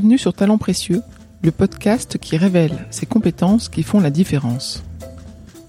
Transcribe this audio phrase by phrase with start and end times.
[0.00, 1.02] Bienvenue sur Talents Précieux,
[1.42, 4.82] le podcast qui révèle ces compétences qui font la différence.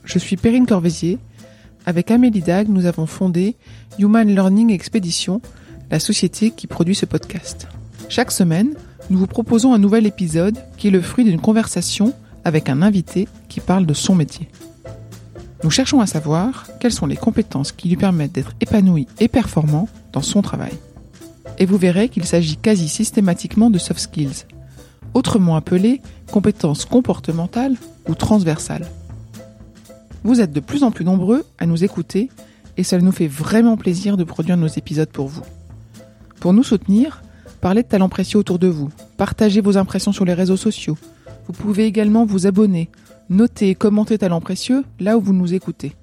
[0.05, 1.17] Je suis Perrine Corvézier.
[1.85, 3.57] Avec Amélie Dag, nous avons fondé
[3.99, 5.41] Human Learning Expedition,
[5.89, 7.67] la société qui produit ce podcast.
[8.07, 8.73] Chaque semaine,
[9.09, 12.13] nous vous proposons un nouvel épisode qui est le fruit d'une conversation
[12.45, 14.47] avec un invité qui parle de son métier.
[15.65, 19.89] Nous cherchons à savoir quelles sont les compétences qui lui permettent d'être épanoui et performant
[20.13, 20.71] dans son travail
[21.57, 24.45] et vous verrez qu'il s'agit quasi systématiquement de soft skills,
[25.13, 26.01] autrement appelées
[26.31, 27.75] compétences comportementales
[28.07, 28.87] ou transversales.
[30.23, 32.29] Vous êtes de plus en plus nombreux à nous écouter
[32.77, 35.43] et cela nous fait vraiment plaisir de produire nos épisodes pour vous.
[36.39, 37.21] Pour nous soutenir,
[37.59, 40.97] parlez de talents précieux autour de vous, partagez vos impressions sur les réseaux sociaux.
[41.47, 42.89] Vous pouvez également vous abonner,
[43.29, 45.95] noter et commenter talents précieux là où vous nous écoutez.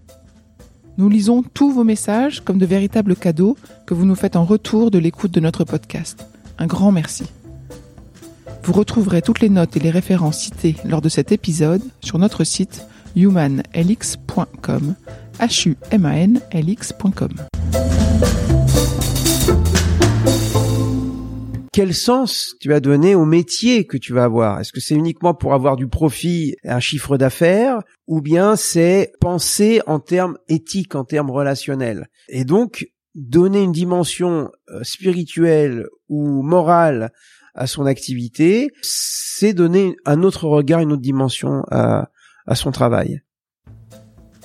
[0.98, 4.90] Nous lisons tous vos messages comme de véritables cadeaux que vous nous faites en retour
[4.90, 6.26] de l'écoute de notre podcast.
[6.58, 7.22] Un grand merci.
[8.64, 12.42] Vous retrouverez toutes les notes et les références citées lors de cet épisode sur notre
[12.42, 14.96] site humanlx.com.
[15.38, 15.76] h
[21.78, 24.58] quel sens tu vas donner au métier que tu vas avoir?
[24.58, 29.80] Est-ce que c'est uniquement pour avoir du profit, un chiffre d'affaires, ou bien c'est penser
[29.86, 32.08] en termes éthiques, en termes relationnels?
[32.28, 37.12] Et donc, donner une dimension euh, spirituelle ou morale
[37.54, 42.10] à son activité, c'est donner un autre regard, une autre dimension à,
[42.48, 43.22] à son travail.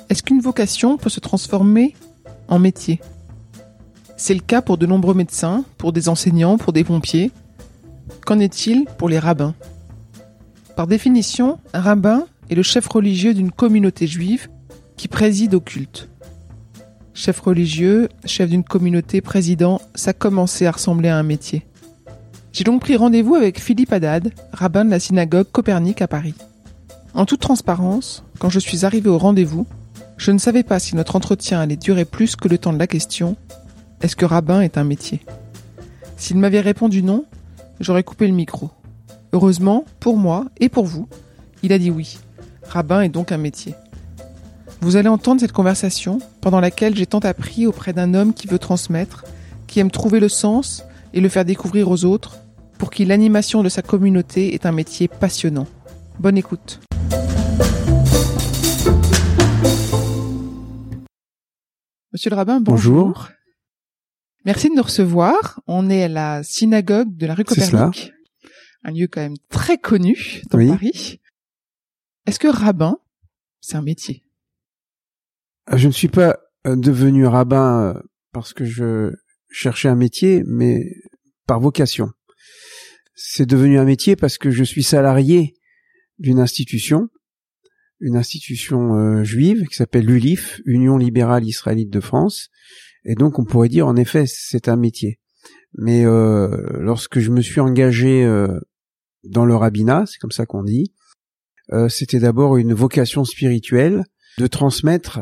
[0.09, 1.95] Est-ce qu'une vocation peut se transformer
[2.47, 3.01] en métier?
[4.17, 7.31] C'est le cas pour de nombreux médecins, pour des enseignants, pour des pompiers.
[8.25, 9.55] Qu'en est-il pour les rabbins?
[10.75, 14.49] Par définition, un rabbin est le chef religieux d'une communauté juive
[14.97, 16.09] qui préside au culte.
[17.13, 21.65] Chef religieux, chef d'une communauté, président, ça commençait à ressembler à un métier.
[22.51, 26.35] J'ai donc pris rendez-vous avec Philippe Haddad, rabbin de la synagogue Copernic à Paris.
[27.13, 29.67] En toute transparence, quand je suis arrivé au rendez-vous,
[30.17, 32.87] je ne savais pas si notre entretien allait durer plus que le temps de la
[32.87, 33.35] question
[34.03, 35.21] est-ce que rabbin est un métier?
[36.17, 37.23] S'il m'avait répondu non,
[37.79, 38.69] j'aurais coupé le micro.
[39.31, 41.07] Heureusement, pour moi et pour vous,
[41.63, 42.19] il a dit oui.
[42.67, 43.75] Rabbin est donc un métier.
[44.81, 48.59] Vous allez entendre cette conversation pendant laquelle j'ai tant appris auprès d'un homme qui veut
[48.59, 49.23] transmettre,
[49.67, 50.83] qui aime trouver le sens
[51.13, 52.39] et le faire découvrir aux autres,
[52.77, 55.67] pour qui l'animation de sa communauté est un métier passionnant.
[56.19, 56.81] Bonne écoute.
[62.11, 63.29] Monsieur le rabbin, bonjour.
[64.45, 65.61] Merci de nous recevoir.
[65.67, 68.11] On est à la synagogue de la rue Copernic,
[68.83, 71.21] un lieu quand même très connu dans Paris.
[72.25, 72.97] Est-ce que rabbin,
[73.61, 74.23] c'est un métier?
[75.71, 78.01] Euh, Je ne suis pas euh, devenu rabbin euh,
[78.33, 79.13] parce que je
[79.49, 80.93] cherchais un métier, mais
[81.47, 82.09] par vocation.
[83.15, 85.53] C'est devenu un métier parce que je suis salarié
[86.17, 87.09] d'une institution,
[88.01, 92.49] une institution juive qui s'appelle l'ULIF, Union libérale israélite de France,
[93.05, 95.19] et donc on pourrait dire en effet c'est un métier.
[95.75, 96.49] Mais euh,
[96.79, 98.59] lorsque je me suis engagé euh,
[99.23, 100.93] dans le rabbinat, c'est comme ça qu'on dit,
[101.71, 104.03] euh, c'était d'abord une vocation spirituelle
[104.37, 105.21] de transmettre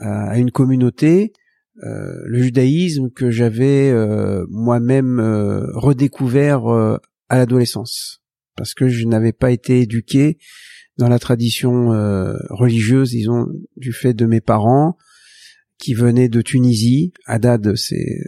[0.00, 1.32] à une communauté
[1.82, 3.92] le judaïsme que j'avais
[4.48, 5.18] moi-même
[5.74, 8.22] redécouvert à l'adolescence,
[8.56, 10.38] parce que je n'avais pas été éduqué
[10.96, 11.88] dans la tradition
[12.50, 14.96] religieuse, disons, du fait de mes parents,
[15.80, 17.12] qui venait de Tunisie.
[17.26, 18.20] Haddad, c'est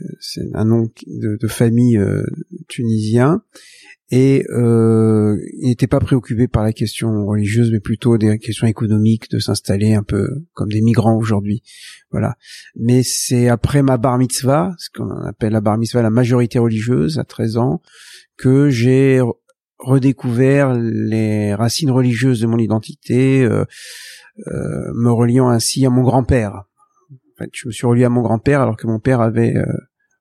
[0.55, 2.25] un nom de, de famille euh,
[2.67, 3.43] tunisien.
[4.11, 9.31] Et euh, il n'était pas préoccupé par la question religieuse, mais plutôt des questions économiques,
[9.31, 11.63] de s'installer un peu comme des migrants aujourd'hui.
[12.11, 12.37] Voilà.
[12.77, 17.19] Mais c'est après ma bar mitzvah, ce qu'on appelle la bar mitzvah, la majorité religieuse,
[17.19, 17.81] à 13 ans,
[18.37, 19.23] que j'ai
[19.79, 23.65] redécouvert les racines religieuses de mon identité, euh,
[24.47, 26.65] euh, me reliant ainsi à mon grand-père,
[27.53, 29.65] je me suis relié à mon grand-père alors que mon père avait euh,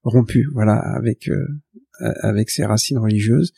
[0.03, 1.45] rompu, voilà, avec euh,
[2.21, 3.53] avec ses racines religieuses.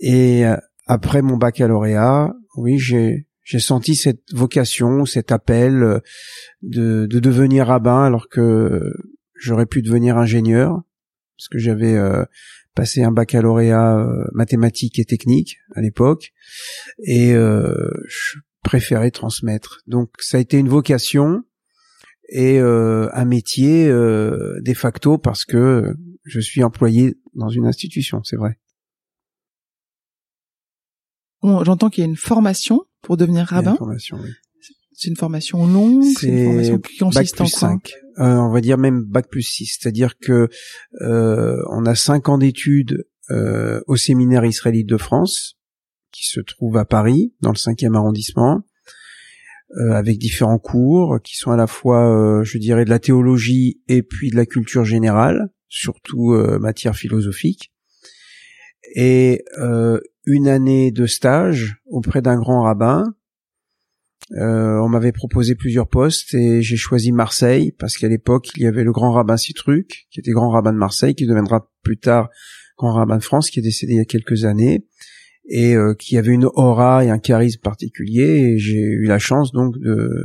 [0.00, 6.02] Et euh, après mon baccalauréat, oui, j'ai j'ai senti cette vocation, cet appel
[6.60, 8.92] de, de devenir rabbin alors que
[9.34, 10.82] j'aurais pu devenir ingénieur
[11.34, 11.96] parce que j'avais
[12.74, 16.34] passé un baccalauréat mathématique et technique à l'époque
[17.06, 19.80] et je préférais transmettre.
[19.86, 21.42] Donc ça a été une vocation
[22.28, 25.94] et euh, un métier euh, de facto parce que
[26.24, 28.58] je suis employé dans une institution, c'est vrai.
[31.42, 33.76] Bon, j'entends qu'il y a une formation pour devenir rabbin.
[33.76, 34.30] formation, oui.
[34.92, 37.92] C'est une formation longue, c'est une formation qui consiste en quoi 5.
[38.18, 40.48] Euh, on va dire même bac plus 6, c'est-à-dire que
[41.02, 45.56] euh, on a cinq ans d'études euh, au séminaire israélite de France,
[46.10, 48.64] qui se trouve à Paris, dans le 5e arrondissement,
[49.76, 53.82] euh, avec différents cours qui sont à la fois, euh, je dirais, de la théologie
[53.86, 57.70] et puis de la culture générale, surtout euh, matière philosophique,
[58.94, 59.44] et
[60.24, 63.14] une année de stage auprès d'un grand rabbin.
[64.30, 68.84] on m'avait proposé plusieurs postes et j'ai choisi Marseille parce qu'à l'époque il y avait
[68.84, 72.30] le grand rabbin Citruc qui était grand rabbin de Marseille qui deviendra plus tard
[72.78, 74.86] grand rabbin de France qui est décédé il y a quelques années
[75.48, 78.52] et euh, qui avait une aura et un charisme particulier.
[78.52, 80.24] Et j'ai eu la chance donc de,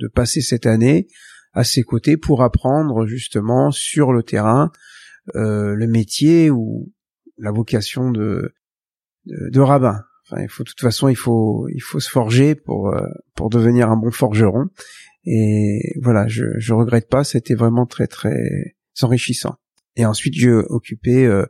[0.00, 1.06] de passer cette année
[1.52, 4.72] à ses côtés pour apprendre justement sur le terrain
[5.36, 6.92] euh, le métier ou
[7.38, 8.54] la vocation de,
[9.24, 10.02] de, rabbin.
[10.26, 13.48] Enfin, il faut de toute façon, il faut il faut se forger pour euh, pour
[13.48, 14.66] devenir un bon forgeron.
[15.24, 19.56] Et voilà, je je regrette pas, c'était vraiment très très enrichissant.
[19.96, 21.46] Et ensuite, j'ai occupé euh,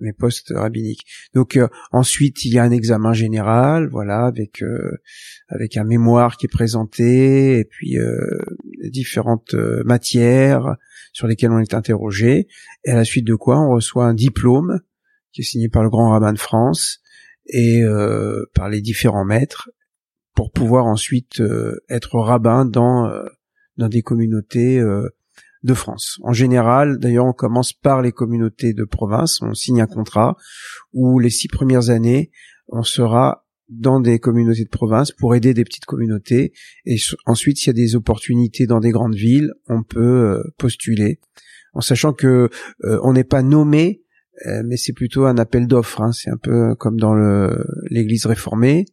[0.00, 1.04] mes postes rabbiniques.
[1.34, 4.98] Donc euh, ensuite il y a un examen général, voilà, avec euh,
[5.48, 8.16] avec un mémoire qui est présenté et puis euh,
[8.90, 9.54] différentes
[9.84, 10.76] matières
[11.12, 12.48] sur lesquelles on est interrogé.
[12.84, 14.80] Et à la suite de quoi on reçoit un diplôme
[15.32, 17.00] qui est signé par le grand rabbin de France
[17.46, 17.82] et
[18.54, 19.70] par les différents maîtres
[20.34, 21.42] pour pouvoir ensuite
[21.88, 23.10] être rabbin dans
[23.78, 24.82] dans des communautés
[25.62, 26.18] de France.
[26.22, 30.36] En général, d'ailleurs, on commence par les communautés de province, on signe un contrat
[30.92, 32.30] où les six premières années,
[32.68, 36.52] on sera dans des communautés de province pour aider des petites communautés
[36.86, 36.96] et
[37.26, 41.20] ensuite s'il y a des opportunités dans des grandes villes, on peut euh, postuler
[41.74, 42.48] en sachant que
[42.84, 44.02] euh, on n'est pas nommé
[44.46, 46.00] euh, mais c'est plutôt un appel d'offres.
[46.00, 46.12] Hein.
[46.12, 47.14] C'est un peu comme dans
[47.90, 48.86] l'Église réformée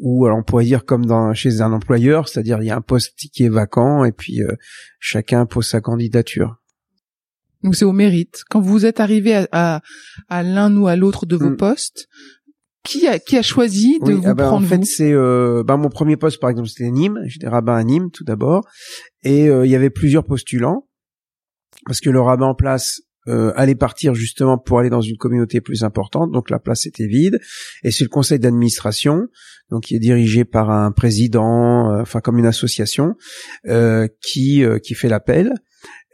[0.00, 2.80] ou alors on pourrait dire comme dans chez un employeur, c'est-à-dire il y a un
[2.80, 4.52] poste qui est vacant et puis euh,
[4.98, 6.56] chacun pose sa candidature.
[7.62, 8.42] Donc c'est au mérite.
[8.48, 9.82] Quand vous êtes arrivé à,
[10.28, 11.56] à, l'un ou à l'autre de vos mm.
[11.56, 12.08] postes,
[12.84, 15.76] qui a qui a choisi de vous ah ben, prendre En fait, c'est euh, ben,
[15.76, 17.20] mon premier poste par exemple, c'était Nîmes.
[17.26, 18.66] J'étais rabbin à Nîmes tout d'abord,
[19.24, 20.86] et euh, il y avait plusieurs postulants
[21.86, 25.60] parce que le rabbin en place euh, allait partir justement pour aller dans une communauté
[25.60, 27.38] plus importante, donc la place était vide,
[27.84, 29.28] et c'est le conseil d'administration,
[29.70, 33.14] donc qui est dirigé par un président, euh, enfin comme une association,
[33.66, 35.54] euh, qui euh, qui fait l'appel.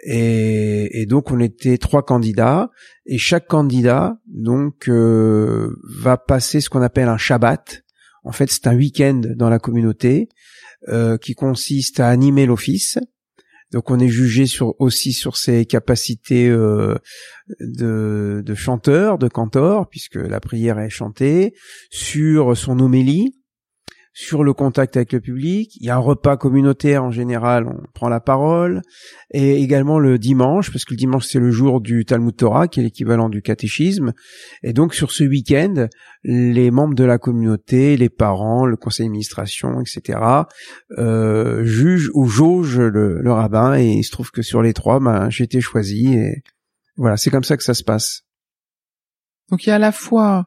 [0.07, 2.71] Et, et, donc on était trois candidats
[3.07, 7.83] et chaque candidat donc va passer ce qu'on appelle un Shabbat.
[8.23, 10.29] En fait, c'est un week-end dans la communauté
[11.23, 12.99] qui consiste à animer l'office,
[13.75, 14.45] donc on est jugé
[14.79, 16.95] aussi sur ses capacités euh,
[17.59, 21.55] de, de chanteur, de cantor, puisque la prière est chantée,
[21.91, 23.35] sur son homélie,
[24.15, 25.77] sur le contact avec le public.
[25.81, 28.81] Il y a un repas communautaire en général, on prend la parole,
[29.33, 32.79] et également le dimanche, parce que le dimanche c'est le jour du Talmud Torah, qui
[32.79, 34.13] est l'équivalent du catéchisme.
[34.63, 35.89] Et donc sur ce week-end,
[36.23, 40.21] les membres de la communauté, les parents, le conseil d'administration, etc.,
[40.97, 45.29] euh, jugent ou jaugent le, rabbin, et il se trouve que sur les trois, ben,
[45.29, 46.43] j'ai été choisi, et
[46.97, 48.23] voilà, c'est comme ça que ça se passe.
[49.51, 50.47] Donc il y a à la fois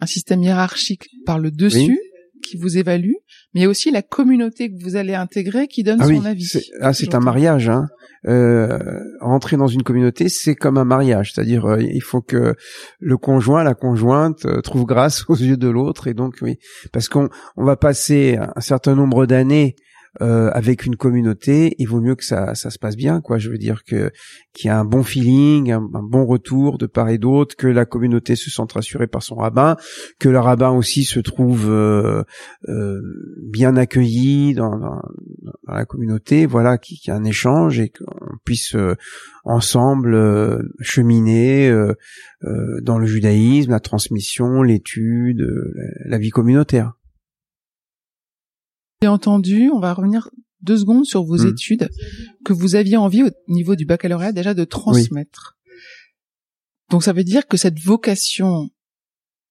[0.00, 1.98] un système hiérarchique par le dessus,
[2.40, 3.14] qui vous évalue,
[3.54, 6.24] mais il y a aussi la communauté que vous allez intégrer qui donne ah son
[6.24, 6.60] avis.
[6.80, 7.68] Ah, c'est un mariage.
[7.68, 7.88] Hein.
[8.28, 8.78] Euh,
[9.20, 12.54] rentrer dans une communauté, c'est comme un mariage, c'est-à-dire euh, il faut que
[12.98, 16.58] le conjoint, la conjointe euh, trouve grâce aux yeux de l'autre, et donc oui,
[16.92, 19.74] parce qu'on on va passer un certain nombre d'années
[20.20, 23.38] euh, avec une communauté, il vaut mieux que ça, ça se passe bien, quoi.
[23.38, 24.10] Je veux dire que
[24.52, 27.84] qu'il y a un bon feeling, un, bon retour de part et d'autre, que la
[27.84, 29.76] communauté se sente rassurée par son rabbin,
[30.18, 32.24] que le rabbin aussi se trouve euh,
[32.68, 33.00] euh,
[33.40, 35.00] bien accueilli dans, dans,
[35.68, 38.74] la communauté, voilà, qu'il y a un échange et qu'on puisse
[39.44, 41.72] ensemble cheminer
[42.82, 45.46] dans le judaïsme, la transmission, l'étude,
[46.06, 46.94] la vie communautaire.
[49.00, 50.28] Bien entendu, on va revenir
[50.60, 51.48] deux secondes sur vos hmm.
[51.48, 51.88] études
[52.44, 55.56] que vous aviez envie au niveau du baccalauréat déjà de transmettre.
[56.90, 58.68] Donc ça veut dire que cette vocation,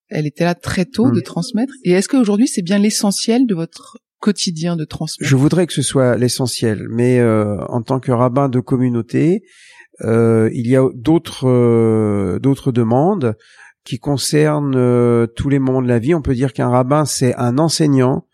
[0.09, 1.15] elle était là très tôt hmm.
[1.15, 1.73] de transmettre.
[1.83, 5.27] Et est-ce qu'aujourd'hui c'est bien l'essentiel de votre quotidien de transmettre?
[5.27, 9.41] Je voudrais que ce soit l'essentiel, mais euh, en tant que rabbin de communauté,
[10.01, 13.35] euh, il y a d'autres euh, d'autres demandes
[13.83, 16.13] qui concernent tous les moments de la vie.
[16.13, 18.27] On peut dire qu'un rabbin c'est un enseignant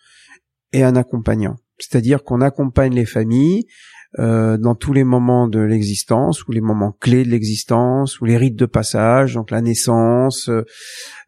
[0.76, 1.56] et un accompagnant.
[1.80, 3.66] C'est-à-dire qu'on accompagne les familles
[4.20, 8.36] euh, dans tous les moments de l'existence ou les moments clés de l'existence ou les
[8.36, 10.66] rites de passage, donc la naissance, euh,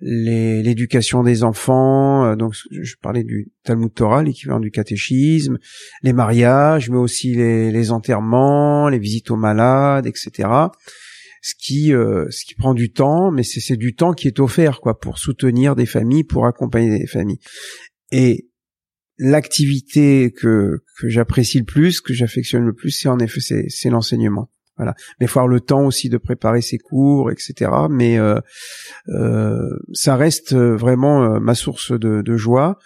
[0.01, 2.25] l'éducation des enfants.
[2.25, 5.58] Euh, donc je parlais du Talmud Torah, l'équivalent du catéchisme,
[6.04, 10.50] les mariages, mais aussi les, les enterrements, les visites aux malades, etc
[11.39, 15.00] ce qui ce qui prend du temps, mais c'est du temps qui est offert quoi
[15.00, 17.39] pour soutenir des familles, pour accompagner des familles.
[18.12, 18.50] Et
[19.18, 24.50] l'activité que que j'apprécie le plus, que j'affectionne le plus, c'est en effet c'est l'enseignement.
[24.78, 24.94] Voilà.
[25.20, 27.72] Mais faut avoir le temps aussi de préparer ses cours, etc.
[27.90, 28.40] Mais euh,
[29.10, 32.78] euh, ça reste vraiment euh, ma source de, de joie.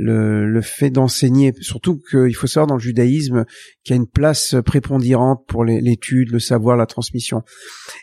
[0.00, 3.44] Le, le fait d'enseigner, surtout qu'il faut savoir dans le judaïsme
[3.82, 7.42] qu'il y a une place prépondérante pour l'étude, le savoir, la transmission.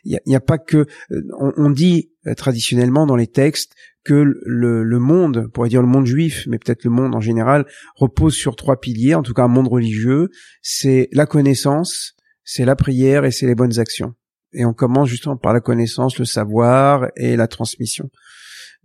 [0.04, 0.78] Il n'y a, pas que
[1.12, 3.74] euh, on, on dit traditionnellement dans les textes
[4.04, 7.22] que le, le, monde, on pourrait dire le monde juif, mais peut-être le monde en
[7.22, 10.30] général, repose sur trois piliers, en tout cas un monde religieux,
[10.62, 14.14] c'est la connaissance, c'est la prière et c'est les bonnes actions.
[14.54, 18.10] Et on commence justement par la connaissance, le savoir et la transmission.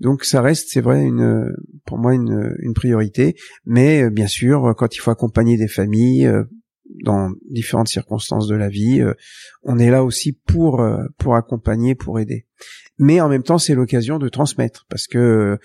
[0.00, 1.52] Donc ça reste, c'est vrai, une,
[1.84, 3.36] pour moi une, une priorité.
[3.66, 6.44] Mais euh, bien sûr, quand il faut accompagner des familles euh,
[7.04, 9.12] dans différentes circonstances de la vie, euh,
[9.62, 10.84] on est là aussi pour
[11.18, 12.46] pour accompagner, pour aider.
[12.98, 15.58] Mais en même temps, c'est l'occasion de transmettre, parce que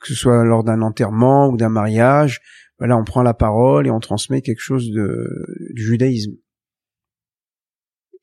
[0.00, 2.40] que ce soit lors d'un enterrement ou d'un mariage,
[2.78, 5.28] voilà, on prend la parole et on transmet quelque chose de,
[5.72, 6.34] du judaïsme.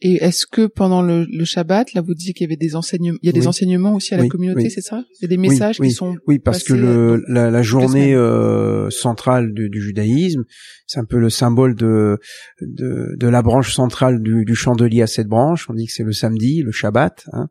[0.03, 3.19] Et est-ce que pendant le, le Shabbat, là, vous disiez qu'il y avait des enseignements,
[3.21, 5.03] il y a des enseignements aussi à la communauté, c'est ça?
[5.19, 8.89] Il y a des messages qui sont oui parce que le, la, la, journée euh,
[8.89, 10.43] centrale du, du judaïsme,
[10.87, 12.17] c'est un peu le symbole de
[12.61, 15.69] de, de la branche centrale du, du, chandelier à cette branche.
[15.69, 17.49] On dit que c'est le samedi, le Shabbat, hein,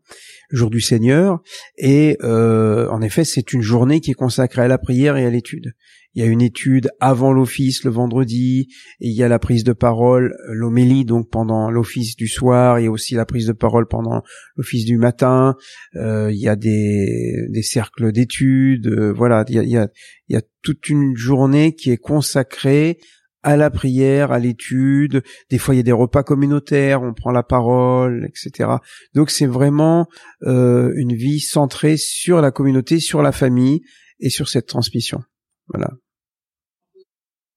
[0.50, 1.40] jour du Seigneur,
[1.76, 5.30] et euh, en effet, c'est une journée qui est consacrée à la prière et à
[5.30, 5.72] l'étude.
[6.14, 8.66] Il y a une étude avant l'office le vendredi,
[9.00, 12.90] et il y a la prise de parole, l'homélie donc pendant l'office du soir, a
[12.90, 14.22] aussi la prise de parole pendant
[14.56, 15.54] l'office du matin,
[15.94, 19.76] euh, il y a des, des cercles d'études, euh, voilà, il y a, il, y
[19.76, 19.88] a,
[20.28, 22.98] il y a toute une journée qui est consacrée
[23.42, 25.22] à la prière, à l'étude.
[25.50, 28.70] Des fois, il y a des repas communautaires, on prend la parole, etc.
[29.14, 30.06] Donc, c'est vraiment
[30.42, 33.80] euh, une vie centrée sur la communauté, sur la famille
[34.20, 35.22] et sur cette transmission.
[35.68, 35.90] Voilà.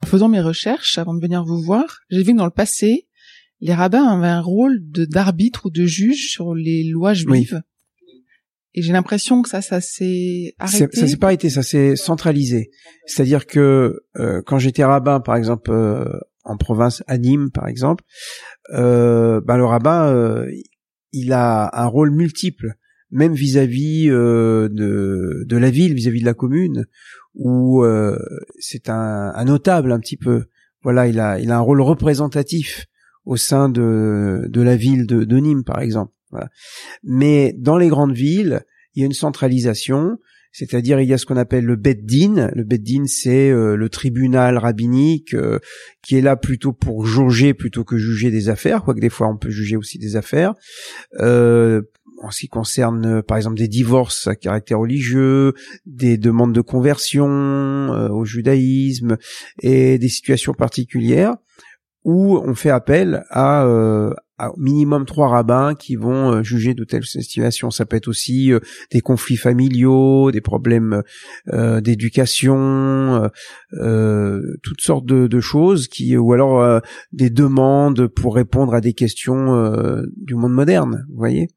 [0.03, 3.07] En faisant mes recherches avant de venir vous voir, j'ai vu que dans le passé,
[3.61, 7.61] les rabbins avaient un rôle de d'arbitre ou de juge sur les lois juives.
[8.75, 10.95] Et j'ai l'impression que ça, ça s'est arrêté.
[10.95, 12.71] Ça s'est pas arrêté, ça s'est centralisé.
[13.05, 16.05] C'est-à-dire que euh, quand j'étais rabbin, par exemple, euh,
[16.43, 18.03] en province, à Nîmes, par exemple,
[18.73, 20.51] euh, ben, le rabbin, euh,
[21.11, 22.73] il a un rôle multiple,
[23.11, 26.85] même vis-à-vis de, de la ville, vis-à-vis de la commune,
[27.35, 28.17] où euh,
[28.59, 30.45] c'est un, un, notable un petit peu.
[30.81, 32.87] Voilà, il a, il a un rôle représentatif
[33.25, 36.11] au sein de, de la ville de, de Nîmes, par exemple.
[37.03, 38.61] Mais dans les grandes villes,
[38.95, 40.17] il y a une centralisation,
[40.51, 42.51] c'est-à-dire il y a ce qu'on appelle le Beddin.
[42.53, 45.59] Le Beddin, c'est euh, le tribunal rabbinique euh,
[46.03, 49.37] qui est là plutôt pour jauger plutôt que juger des affaires, quoique des fois on
[49.37, 50.53] peut juger aussi des affaires.
[51.19, 51.81] Euh,
[52.23, 55.53] en ce qui concerne euh, par exemple des divorces à caractère religieux,
[55.85, 59.17] des demandes de conversion euh, au judaïsme
[59.61, 61.35] et des situations particulières
[62.05, 64.13] où on fait appel à, euh,
[64.57, 67.71] minimum trois rabbins qui vont juger de telles situations.
[67.71, 68.51] Ça peut être aussi
[68.91, 71.01] des conflits familiaux, des problèmes
[71.51, 73.29] d'éducation,
[73.71, 76.81] toutes sortes de, choses qui, ou alors
[77.11, 81.05] des demandes pour répondre à des questions du monde moderne.
[81.09, 81.47] Vous voyez.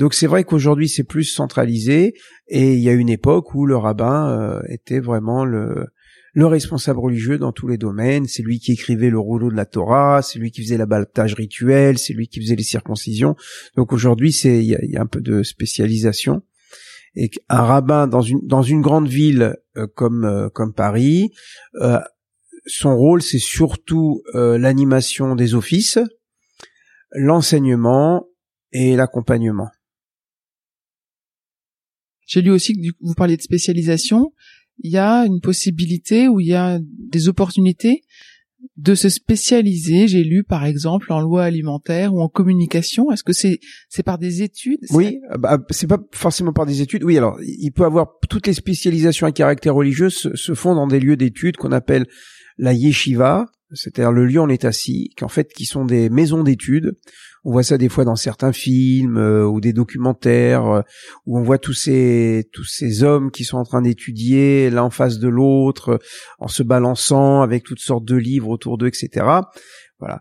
[0.00, 2.14] Donc c'est vrai qu'aujourd'hui c'est plus centralisé
[2.48, 5.88] et il y a une époque où le rabbin euh, était vraiment le,
[6.32, 9.66] le responsable religieux dans tous les domaines, c'est lui qui écrivait le rouleau de la
[9.66, 13.36] Torah, c'est lui qui faisait l'abattage rituel, c'est lui qui faisait les circoncisions.
[13.76, 16.42] Donc aujourd'hui, c'est il y a, un peu de spécialisation.
[17.16, 21.32] Et un rabbin dans une dans une grande ville euh, comme euh, comme Paris,
[22.66, 25.98] son rôle c'est surtout l'animation des offices,
[27.12, 28.26] l'enseignement
[28.72, 29.70] et l'accompagnement.
[32.30, 34.32] J'ai lu aussi que vous parliez de spécialisation.
[34.82, 38.02] Il y a une possibilité où il y a des opportunités
[38.76, 40.08] de se spécialiser.
[40.08, 43.10] J'ai lu par exemple en loi alimentaire ou en communication.
[43.12, 43.58] Est-ce que c'est
[44.04, 47.04] par des études Oui, bah, c'est pas forcément par des études.
[47.04, 50.86] Oui, alors il peut avoir toutes les spécialisations à caractère religieux se, se font dans
[50.86, 52.06] des lieux d'études qu'on appelle
[52.58, 56.42] la yeshiva, c'est-à-dire le lieu en est assis, qui en fait qui sont des maisons
[56.42, 56.96] d'études.
[57.44, 60.82] On voit ça des fois dans certains films euh, ou des documentaires euh,
[61.26, 64.90] où on voit tous ces tous ces hommes qui sont en train d'étudier l'un en
[64.90, 65.98] face de l'autre
[66.38, 69.26] en se balançant avec toutes sortes de livres autour d'eux, etc.
[69.98, 70.20] Voilà.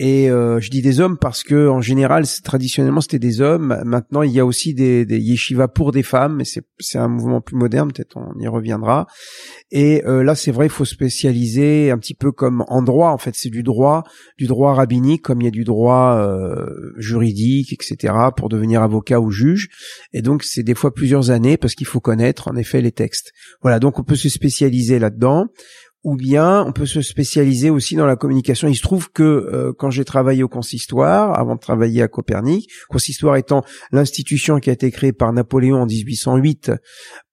[0.00, 3.80] Et euh, je dis des hommes parce que en général, traditionnellement, c'était des hommes.
[3.84, 7.40] Maintenant, il y a aussi des, des yeshivas pour des femmes, mais c'est un mouvement
[7.40, 7.92] plus moderne.
[7.92, 9.06] Peut-être on y reviendra.
[9.70, 13.10] Et euh, là, c'est vrai, il faut spécialiser un petit peu comme en droit.
[13.10, 14.02] En fait, c'est du droit,
[14.36, 19.20] du droit rabbinique, comme il y a du droit euh, juridique, etc., pour devenir avocat
[19.20, 19.68] ou juge.
[20.12, 23.30] Et donc, c'est des fois plusieurs années parce qu'il faut connaître en effet les textes.
[23.62, 25.46] Voilà, donc on peut se spécialiser là-dedans
[26.04, 28.68] ou bien on peut se spécialiser aussi dans la communication.
[28.68, 32.70] Il se trouve que euh, quand j'ai travaillé au consistoire, avant de travailler à Copernic,
[32.88, 36.72] consistoire étant l'institution qui a été créée par Napoléon en 1808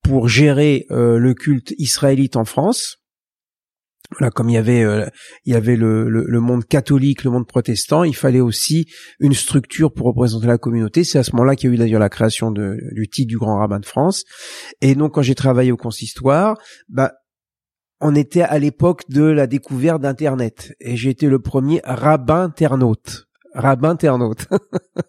[0.02, 2.98] pour gérer euh, le culte israélite en France.
[4.18, 5.06] Voilà, comme il y avait euh,
[5.46, 8.88] il y avait le, le, monde catholique, le monde protestant, il fallait aussi
[9.22, 11.06] une structure pour représenter la communauté.
[11.06, 13.38] C'est à ce moment-là qu'il y a eu d'ailleurs la création de, du titre du
[13.38, 14.26] grand rabbin de France.
[14.82, 16.58] Et donc quand j'ai travaillé au consistoire,
[16.90, 17.14] bah
[18.02, 23.28] on était à l'époque de la découverte d'Internet et été le premier rabbin internaute.
[23.54, 24.48] Rabbin internaute.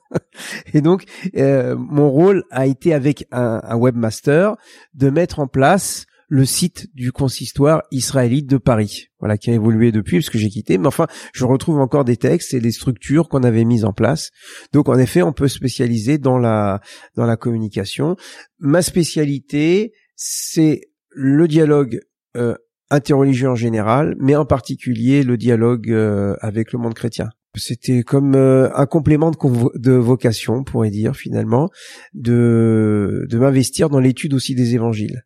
[0.74, 1.04] et donc,
[1.36, 4.56] euh, mon rôle a été avec un, webmaster
[4.94, 9.92] de mettre en place le site du consistoire israélite de Paris, voilà, qui a évolué
[9.92, 10.78] depuis parce que j'ai quitté.
[10.78, 14.30] Mais enfin, je retrouve encore des textes et des structures qu'on avait mises en place.
[14.72, 16.80] Donc, en effet, on peut spécialiser dans la
[17.16, 18.16] dans la communication.
[18.58, 20.80] Ma spécialité, c'est
[21.10, 22.00] le dialogue
[22.36, 22.56] euh,
[22.92, 27.30] interreligieux en général, mais en particulier le dialogue euh, avec le monde chrétien.
[27.56, 31.70] C'était comme euh, un complément de, de, vocation, on pourrait dire finalement,
[32.14, 35.24] de, m'investir dans l'étude aussi des évangiles.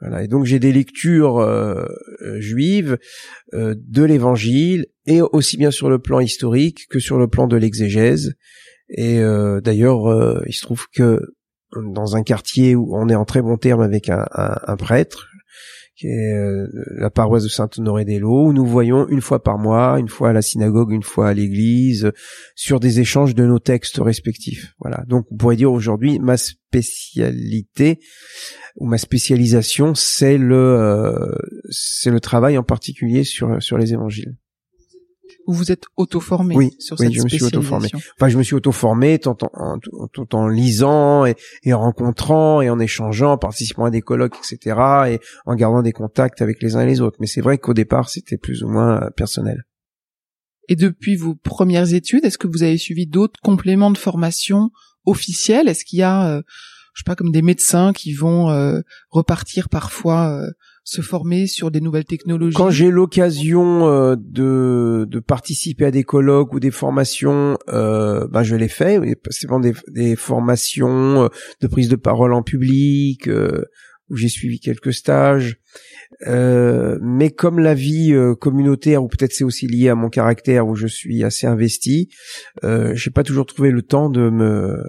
[0.00, 0.22] Voilà.
[0.22, 1.84] Et donc j'ai des lectures euh,
[2.38, 2.98] juives
[3.52, 8.34] de l'évangile, et aussi bien sur le plan historique que sur le plan de l'exégèse.
[8.90, 9.20] Et
[9.62, 11.20] d'ailleurs, il se trouve que
[11.92, 15.28] dans un quartier où on est en très bon terme avec un prêtre,
[15.98, 20.08] qui est euh, la paroisse de Saint-Honoré-des-Laux, où nous voyons une fois par mois, une
[20.08, 22.12] fois à la synagogue, une fois à l'église,
[22.54, 24.74] sur des échanges de nos textes respectifs.
[24.78, 25.02] Voilà.
[25.08, 27.98] Donc, on pourrait dire aujourd'hui, ma spécialité
[28.76, 31.34] ou ma spécialisation, c'est le, euh,
[31.70, 34.36] c'est le travail en particulier sur sur les évangiles
[35.48, 37.88] ou vous êtes auto-formé oui, sur cette je me suis auto-formé.
[37.94, 39.78] Enfin, je me suis auto-formé tout en,
[40.12, 44.36] tout en lisant et, et, en rencontrant et en échangeant, en participant à des colloques,
[44.36, 44.78] etc.
[45.08, 47.16] et en gardant des contacts avec les uns et les autres.
[47.20, 49.64] Mais c'est vrai qu'au départ, c'était plus ou moins euh, personnel.
[50.68, 54.70] Et depuis vos premières études, est-ce que vous avez suivi d'autres compléments de formation
[55.06, 55.66] officiels?
[55.66, 56.42] Est-ce qu'il y a, euh,
[56.92, 60.42] je sais pas, comme des médecins qui vont euh, repartir parfois
[60.88, 62.56] se former sur des nouvelles technologies?
[62.56, 68.42] Quand j'ai l'occasion euh, de, de participer à des colloques ou des formations, euh, ben
[68.42, 68.98] je les fais.
[69.28, 71.28] C'est des, des formations euh,
[71.60, 73.66] de prise de parole en public euh,
[74.08, 75.58] où j'ai suivi quelques stages.
[76.26, 80.74] Euh, mais comme la vie communautaire, ou peut-être c'est aussi lié à mon caractère où
[80.74, 82.08] je suis assez investi,
[82.64, 84.84] euh, j'ai pas toujours trouvé le temps de me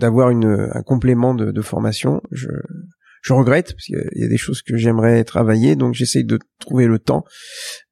[0.00, 2.20] d'avoir une un complément de, de formation.
[2.32, 2.48] Je
[3.22, 6.86] je regrette parce qu'il y a des choses que j'aimerais travailler, donc j'essaye de trouver
[6.86, 7.24] le temps,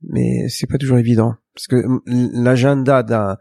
[0.03, 3.37] mais c'est pas toujours évident parce que l'agenda d'un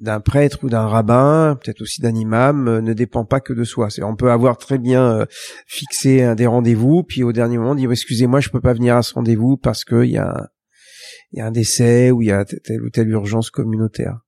[0.00, 3.62] d'un prêtre ou d'un rabbin, peut-être aussi d'un imam, euh, ne dépend pas que de
[3.62, 3.88] soi.
[4.02, 5.26] On peut avoir très bien euh,
[5.66, 9.14] fixé des rendez-vous, puis au dernier moment dire excusez-moi, je peux pas venir à ce
[9.14, 10.50] rendez-vous parce qu'il y a
[11.32, 14.25] il y a un décès ou il y a telle ou telle urgence communautaire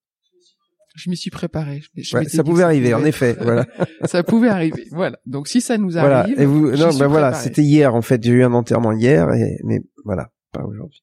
[0.99, 1.83] je m'y suis préparé.
[2.03, 3.37] ça pouvait arriver, en effet.
[3.41, 3.67] Voilà.
[4.05, 4.87] ça pouvait arriver.
[4.91, 5.19] Voilà.
[5.27, 6.11] Donc si ça nous arrive.
[6.11, 6.43] Voilà.
[6.43, 8.23] Et vous, non, ben voilà, c'était hier en fait.
[8.23, 11.03] J'ai eu un enterrement hier, et, mais voilà, pas aujourd'hui.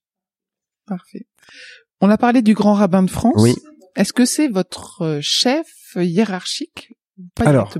[0.86, 1.25] Parfait.
[2.01, 3.41] On a parlé du grand rabbin de France.
[3.41, 3.55] Oui.
[3.95, 6.93] Est-ce que c'est votre euh, chef hiérarchique
[7.34, 7.73] Pas Alors,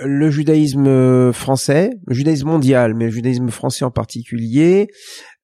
[0.00, 4.88] Le judaïsme euh, français, le judaïsme mondial, mais le judaïsme français en particulier,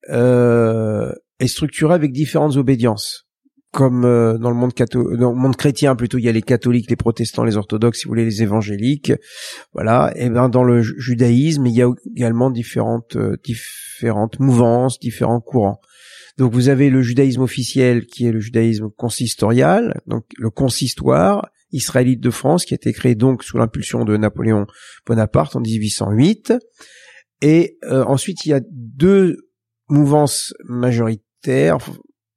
[0.08, 3.29] euh, est structuré avec différentes obédiences
[3.72, 6.90] comme euh, dans le monde dans le monde chrétien plutôt il y a les catholiques
[6.90, 9.12] les protestants les orthodoxes si vous voulez les évangéliques.
[9.72, 10.12] Voilà.
[10.16, 15.80] Et ben dans le judaïsme il y a également différentes euh, différentes mouvances différents courants.
[16.36, 22.20] Donc vous avez le judaïsme officiel qui est le judaïsme consistorial donc le consistoire israélite
[22.20, 24.66] de France qui a été créé donc sous l'impulsion de Napoléon
[25.06, 26.54] Bonaparte en 1808
[27.42, 29.36] et euh, ensuite il y a deux
[29.88, 31.78] mouvances majoritaires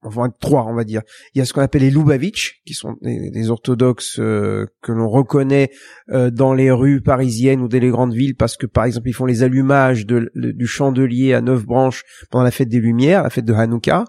[0.03, 1.01] enfin trois on va dire.
[1.33, 5.09] Il y a ce qu'on appelle les Lubavitch, qui sont des, orthodoxes euh, que l'on
[5.09, 5.69] reconnaît
[6.09, 9.13] euh, dans les rues parisiennes ou dans les grandes villes parce que par exemple ils
[9.13, 13.45] font les allumages du chandelier à neuf branches pendant la fête des Lumières, la fête
[13.45, 14.05] de Hanouka.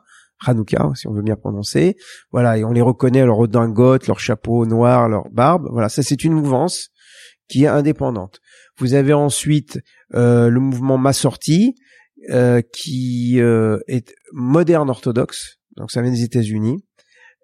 [0.46, 1.96] Hanouka, si on veut bien prononcer.
[2.30, 5.68] Voilà, et on les reconnaît leur redingote, leur chapeau noir, leur barbe.
[5.70, 6.90] Voilà, ça c'est une mouvance
[7.48, 8.40] qui est indépendante.
[8.78, 9.80] Vous avez ensuite
[10.14, 11.76] euh, le mouvement Massorti,
[12.72, 16.84] qui est moderne orthodoxe, donc ça vient des États-Unis.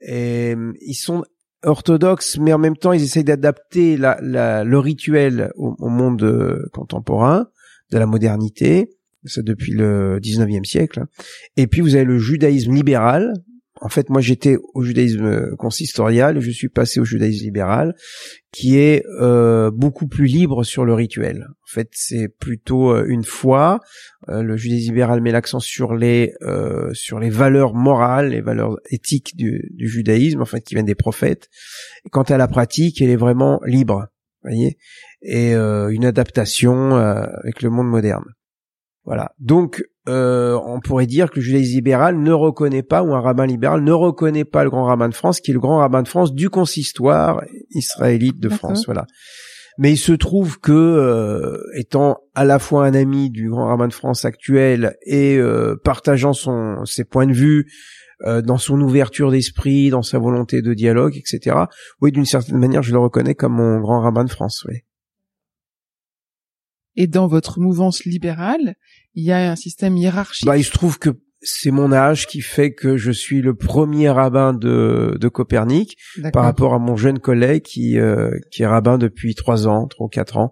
[0.03, 1.25] Et ils sont
[1.63, 6.65] orthodoxes, mais en même temps, ils essayent d'adapter la, la, le rituel au, monde euh,
[6.73, 7.49] contemporain,
[7.91, 8.89] de la modernité,
[9.25, 11.05] c'est depuis le 19e siècle.
[11.57, 13.35] Et puis vous avez le judaïsme libéral,
[13.83, 17.95] en fait, moi, j'étais au judaïsme consistorial et je suis passé au judaïsme libéral,
[18.53, 21.47] qui est euh, beaucoup plus libre sur le rituel.
[21.63, 23.81] En fait, c'est plutôt euh, une foi.
[24.29, 26.35] Euh, le judaïsme libéral met l'accent sur les
[26.93, 31.49] sur les valeurs morales, les valeurs éthiques du, judaïsme, en fait, qui viennent des prophètes.
[32.11, 34.09] Quant à la pratique, elle est vraiment libre,
[34.43, 34.77] voyez,
[35.23, 38.25] et une adaptation avec le monde moderne.
[39.05, 39.33] Voilà.
[39.39, 43.47] Donc, euh, on pourrait dire que le judaïsme libéral ne reconnaît pas, ou un rabbin
[43.47, 46.09] libéral ne reconnaît pas le grand rabbin de France, qui est le grand rabbin de
[46.09, 48.85] France du consistoire israélite de France.
[48.87, 49.07] Voilà.
[49.79, 53.89] Mais il se trouve que, euh, étant à la fois un ami du grand rabbin
[53.89, 57.67] de France actuel et euh, partageant son, ses points de vue,
[58.45, 61.57] dans son ouverture d'esprit, dans sa volonté de dialogue, etc.
[62.03, 64.63] Oui, d'une certaine manière, je le reconnais comme mon grand rabbin de France.
[64.69, 64.83] Oui.
[66.97, 68.75] Et dans votre mouvance libérale,
[69.15, 70.47] il y a un système hiérarchique.
[70.47, 71.11] Bah, il se trouve que
[71.43, 75.97] c'est mon âge qui fait que je suis le premier rabbin de, de Copernic
[76.33, 80.07] par rapport à mon jeune collègue qui euh, qui est rabbin depuis trois ans, trois
[80.07, 80.51] ou quatre ans.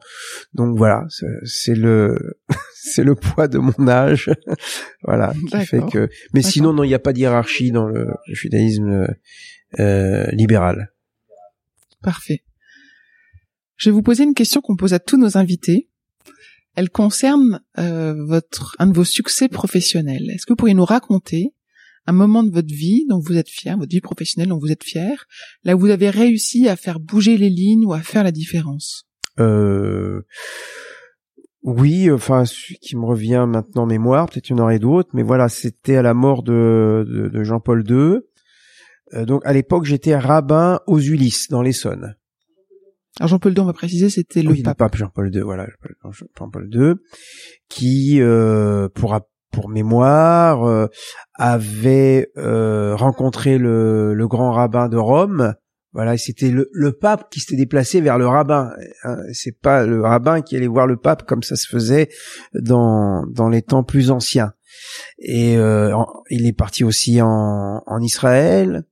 [0.55, 1.05] Donc voilà,
[1.44, 2.38] c'est le
[2.74, 4.31] c'est le poids de mon âge,
[5.03, 6.09] voilà, qui fait que.
[6.33, 9.09] Mais sinon non, il n'y a pas de hiérarchie dans le judaïsme
[9.79, 10.92] euh, libéral.
[12.03, 12.44] Parfait.
[13.77, 15.88] Je vais vous poser une question qu'on pose à tous nos invités
[16.79, 20.31] elle concerne euh, votre un de vos succès professionnels.
[20.31, 21.53] Est-ce que vous pourriez nous raconter
[22.07, 24.85] un moment de votre vie dont vous êtes fier, votre vie professionnelle dont vous êtes
[24.85, 25.27] fier,
[25.64, 29.09] là où vous avez réussi à faire bouger les lignes ou à faire la différence?
[29.41, 30.23] Euh...
[31.64, 35.49] Oui, enfin, celui qui me revient maintenant en mémoire, peut-être en aurait d'autres, mais voilà,
[35.49, 38.21] c'était à la mort de, de, Jean-Paul II.
[39.14, 42.14] Euh, donc à l'époque, j'étais rabbin aux Ulysses, dans l'Essonne.
[43.21, 44.97] Alors Jean-Paul II, on va préciser, c'était le, pape.
[44.97, 45.66] Jean-Paul II, voilà,
[46.38, 46.94] Jean-Paul II,
[47.68, 49.18] qui, euh, pour
[49.51, 50.87] pour mémoire, euh,
[51.35, 55.55] avait euh, rencontré le, le, grand rabbin de Rome.
[55.92, 58.71] Voilà, c'était le, le, pape qui s'était déplacé vers le rabbin.
[59.05, 62.09] Hein, c'est pas le rabbin qui allait voir le pape comme ça se faisait
[62.55, 64.53] dans dans les temps plus anciens.
[65.18, 65.97] Et euh,
[66.31, 68.85] il est parti aussi en, en Israël.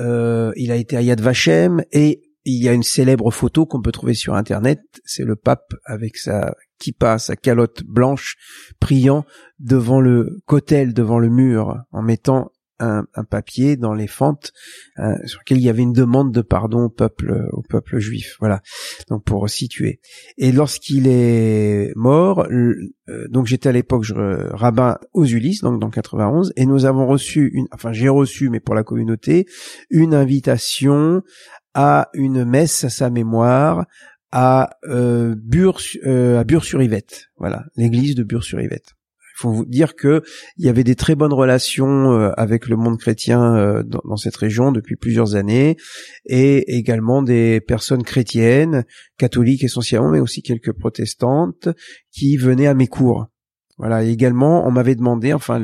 [0.00, 3.82] Euh, il a été à Yad Vashem et il y a une célèbre photo qu'on
[3.82, 8.36] peut trouver sur internet, c'est le pape avec sa kippa, sa calotte blanche,
[8.80, 9.24] priant
[9.58, 12.50] devant le cotel, devant le mur, en mettant
[12.82, 14.52] un, papier dans les fentes
[14.98, 18.36] euh, sur lequel il y avait une demande de pardon au peuple au peuple juif.
[18.40, 18.60] Voilà.
[19.08, 20.00] Donc pour situer.
[20.36, 22.74] Et lorsqu'il est mort euh,
[23.28, 24.06] donc j'étais à l'époque
[24.52, 28.60] rabbin aux Ulysses donc dans 91 et nous avons reçu une enfin j'ai reçu mais
[28.60, 29.46] pour la communauté
[29.90, 31.22] une invitation
[31.74, 33.86] à une messe à sa mémoire
[34.32, 37.28] à euh, Bure, euh, à Bure-sur-Yvette.
[37.36, 38.94] Voilà, l'église de Bure-sur-Yvette.
[39.34, 40.22] Il faut vous dire que
[40.56, 44.72] il y avait des très bonnes relations euh, avec le monde chrétien dans, cette région
[44.72, 45.76] depuis plusieurs années,
[46.24, 48.84] et également des personnes chrétiennes,
[49.18, 51.68] catholiques essentiellement, mais aussi quelques protestantes,
[52.10, 53.26] qui venaient à mes cours.
[53.78, 54.02] Voilà.
[54.04, 55.60] Également, on m'avait demandé, enfin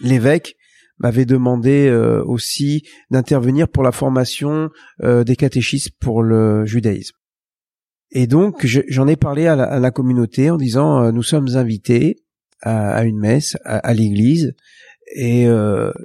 [0.00, 0.56] l'évêque
[1.00, 4.70] m'avait demandé euh, aussi d'intervenir pour la formation
[5.02, 7.16] euh, des catéchistes pour le judaïsme.
[8.12, 12.16] Et donc j'en ai parlé à la, communauté en disant euh, nous sommes invités
[12.60, 14.52] à, une messe à, l'église
[15.16, 15.46] et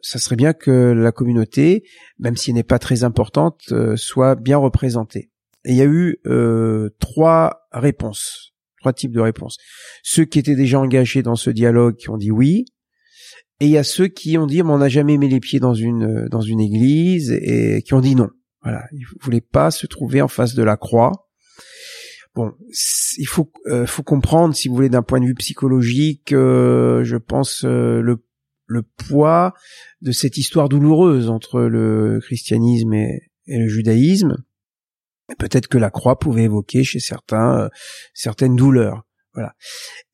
[0.01, 1.83] ça serait bien que la communauté,
[2.17, 5.31] même si elle n'est pas très importante, soit bien représentée.
[5.65, 6.17] Et il y a eu
[6.99, 9.57] trois réponses, trois types de réponses.
[10.01, 12.65] Ceux qui étaient déjà engagés dans ce dialogue qui ont dit oui,
[13.61, 15.59] et il y a ceux qui ont dit, mais on n'a jamais mis les pieds
[15.59, 18.29] dans une euh, dans une église et qui ont dit non.
[18.61, 21.29] Voilà, ils voulaient pas se trouver en face de la croix.
[22.33, 22.51] Bon,
[23.17, 27.15] il faut euh, faut comprendre, si vous voulez, d'un point de vue psychologique, euh, je
[27.15, 28.17] pense le
[28.67, 29.53] le poids
[30.01, 34.37] de cette histoire douloureuse entre le christianisme et, et le judaïsme.
[35.37, 37.69] Peut-être que la croix pouvait évoquer chez certains
[38.13, 39.03] certaines douleurs.
[39.33, 39.53] Voilà.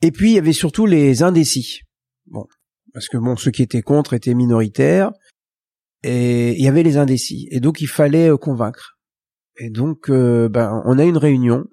[0.01, 1.81] Et puis il y avait surtout les indécis.
[2.27, 2.45] Bon,
[2.93, 5.11] parce que bon, ceux qui étaient contre étaient minoritaires,
[6.03, 8.97] et il y avait les indécis, et donc il fallait euh, convaincre.
[9.57, 11.65] Et donc, euh, ben, on a une réunion,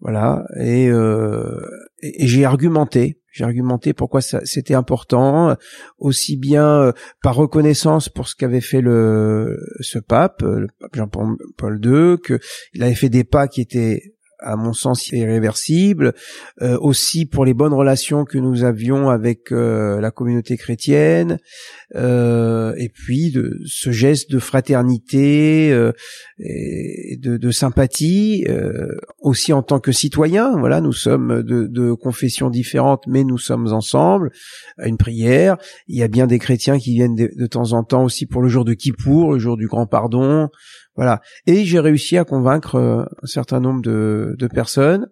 [0.00, 1.60] voilà, et, euh,
[2.00, 5.56] et, j'ai argumenté, j'ai argumenté pourquoi c'était important,
[5.98, 12.18] aussi bien par reconnaissance pour ce qu'avait fait le ce pape, le pape Jean-Paul II,
[12.22, 12.38] que
[12.74, 16.14] il avait fait des pas qui étaient à mon sens irréversible,
[16.62, 21.38] euh, aussi pour les bonnes relations que nous avions avec euh, la communauté chrétienne,
[21.94, 25.92] euh, et puis de ce geste de fraternité euh,
[26.38, 30.58] et de, de sympathie euh, aussi en tant que citoyens.
[30.58, 34.30] Voilà, nous sommes de, de confessions différentes, mais nous sommes ensemble
[34.78, 35.56] à une prière.
[35.86, 38.48] Il y a bien des chrétiens qui viennent de, temps en temps aussi pour le
[38.48, 40.48] jour de Kippour, le jour du grand pardon.
[40.94, 41.20] Voilà.
[41.46, 45.06] Et j'ai réussi à convaincre euh, un certain nombre de, de personnes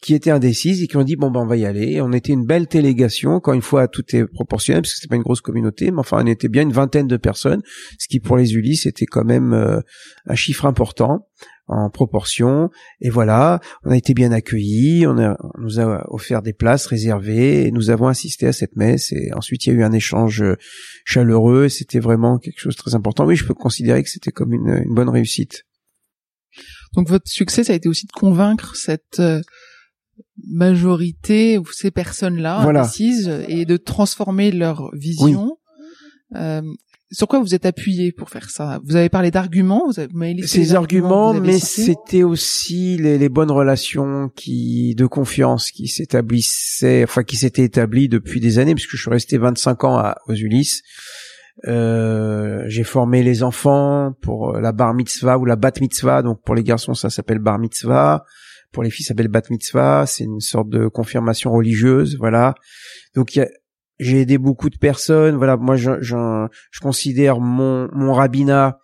[0.00, 2.00] qui étaient indécises et qui ont dit bon ben on va y aller.
[2.00, 5.16] On était une belle délégation, encore une fois tout est proportionnel parce que c'était pas
[5.16, 7.62] une grosse communauté, mais enfin on était bien une vingtaine de personnes,
[7.98, 9.80] ce qui pour les Ulysses était quand même euh,
[10.26, 11.26] un chiffre important
[11.68, 12.70] en proportion.
[13.00, 17.70] Et voilà, on a été bien accueillis, on, nous a offert des places réservées et
[17.70, 19.12] nous avons assisté à cette messe.
[19.12, 20.42] Et ensuite il y a eu un échange
[21.04, 21.68] chaleureux.
[21.68, 23.24] C'était vraiment quelque chose de très important.
[23.24, 25.64] Oui, je peux considérer que c'était comme une, une bonne réussite.
[26.94, 29.40] Donc votre succès, ça a été aussi de convaincre cette euh,
[30.48, 32.82] majorité ou ces personnes-là Voilà.
[32.82, 35.56] indécises et de transformer leur vision.
[36.36, 36.62] Euh,
[37.12, 38.80] sur quoi vous êtes appuyé pour faire ça?
[38.84, 43.50] Vous avez parlé d'arguments, vous avez Ces arguments, avez mais c'était aussi les, les bonnes
[43.50, 49.02] relations qui de confiance qui s'établissaient, enfin qui s'étaient établies depuis des années, puisque je
[49.02, 50.82] suis resté 25 ans à, aux Ulysses.
[51.66, 56.22] Euh, j'ai formé les enfants pour la bar mitzvah ou la bat mitzvah.
[56.22, 58.24] Donc pour les garçons, ça s'appelle bar mitzvah.
[58.72, 60.04] Pour les filles, ça s'appelle bat mitzvah.
[60.06, 62.54] C'est une sorte de confirmation religieuse, voilà.
[63.14, 63.48] Donc il y a-
[63.98, 65.36] j'ai aidé beaucoup de personnes.
[65.36, 66.16] Voilà, moi je, je,
[66.70, 68.78] je considère mon, mon rabbinat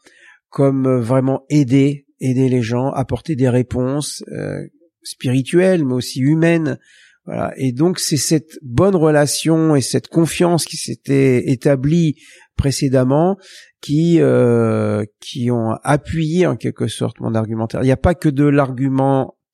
[0.51, 4.61] comme euh, vraiment aider, aider les gens, apporter des réponses euh,
[5.03, 6.79] spirituelles, mais aussi humaines.
[7.25, 7.53] Voilà.
[7.57, 12.17] Et donc c'est cette bonne relation et cette confiance qui s'était établie
[12.57, 13.37] précédemment
[13.81, 17.83] qui euh, qui ont appuyé en quelque sorte mon argumentaire.
[17.83, 18.45] Il n'y a pas que de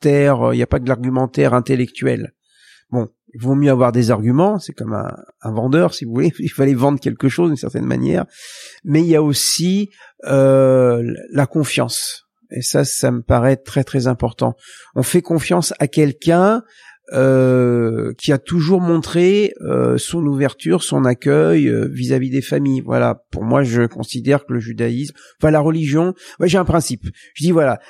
[0.06, 2.32] euh, il n'y a pas que l'argumentaire intellectuel.
[2.90, 6.32] Bon, il vaut mieux avoir des arguments, c'est comme un, un vendeur si vous voulez,
[6.38, 8.26] il fallait vendre quelque chose d'une certaine manière,
[8.84, 9.90] mais il y a aussi
[10.24, 12.28] euh, la confiance.
[12.54, 14.56] Et ça, ça me paraît très très important.
[14.94, 16.62] On fait confiance à quelqu'un
[17.12, 22.80] euh, qui a toujours montré euh, son ouverture, son accueil euh, vis-à-vis des familles.
[22.80, 27.04] Voilà, pour moi, je considère que le judaïsme, enfin la religion, ouais, j'ai un principe.
[27.34, 27.80] Je dis voilà,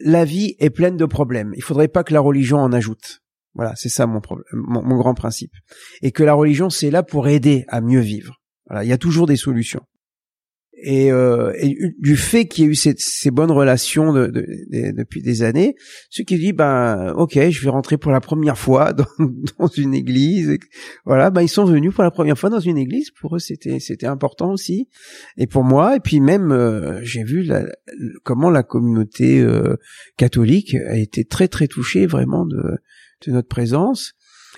[0.00, 1.52] la vie est pleine de problèmes.
[1.56, 3.20] Il faudrait pas que la religion en ajoute.
[3.54, 5.52] Voilà, c'est ça mon, problème, mon, mon grand principe.
[6.02, 8.40] Et que la religion, c'est là pour aider à mieux vivre.
[8.66, 9.82] Voilà, il y a toujours des solutions.
[10.82, 11.52] Et, euh,
[11.98, 15.74] du fait qu'il y ait eu ces, bonnes relations de, de- de- depuis des années,
[16.08, 19.06] ce qui dit ben ok, je vais rentrer pour la première fois dans,
[19.58, 20.56] dans une église.
[21.04, 23.10] Voilà, ben ils sont venus pour la première fois dans une église.
[23.20, 24.88] Pour eux, c'était c'était important aussi.
[25.36, 27.66] Et pour moi, et puis même euh, j'ai vu la-
[28.22, 29.76] comment la communauté euh,
[30.16, 32.62] catholique a été très très touchée vraiment de
[33.26, 34.14] de notre présence.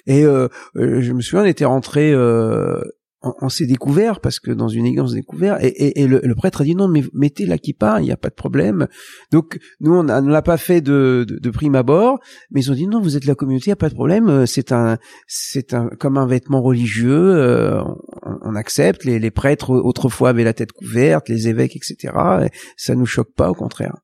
[0.07, 2.81] Et euh, euh, je me souviens, on était rentré, euh,
[3.23, 6.07] on, on s'est découvert parce que dans une église on s'est découvert, et, et, et
[6.07, 8.35] le, le prêtre a dit non, mais mettez la kippa, il n'y a pas de
[8.35, 8.87] problème.
[9.31, 12.19] Donc nous on ne l'a pas fait de, de, de prime abord,
[12.51, 14.29] mais ils ont dit non, vous êtes la communauté, il n'y a pas de problème.
[14.29, 17.83] euh, C'est un, c'est un comme un vêtement religieux, euh,
[18.23, 19.05] on, on accepte.
[19.05, 22.15] Les, les prêtres autrefois avaient la tête couverte, les évêques, etc.
[22.45, 23.97] Et ça nous choque pas, au contraire.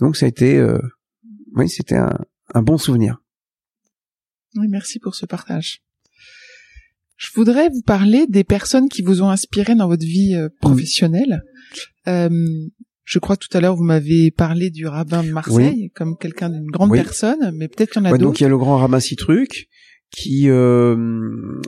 [0.00, 0.78] Donc ça a été, euh,
[1.54, 2.18] oui, c'était un,
[2.54, 3.18] un bon souvenir.
[4.56, 5.82] Oui, merci pour ce partage.
[7.16, 11.42] Je voudrais vous parler des personnes qui vous ont inspiré dans votre vie euh, professionnelle.
[12.08, 12.28] Euh,
[13.04, 16.50] je crois que tout à l'heure vous m'avez parlé du rabbin de Marseille comme quelqu'un
[16.50, 16.98] d'une grande Oui.
[16.98, 18.40] personne, mais peut-être qu'il y en a Ouais, donc d'autres.
[18.40, 19.68] il y a le grand Ramassitruc
[20.10, 20.96] qui, euh,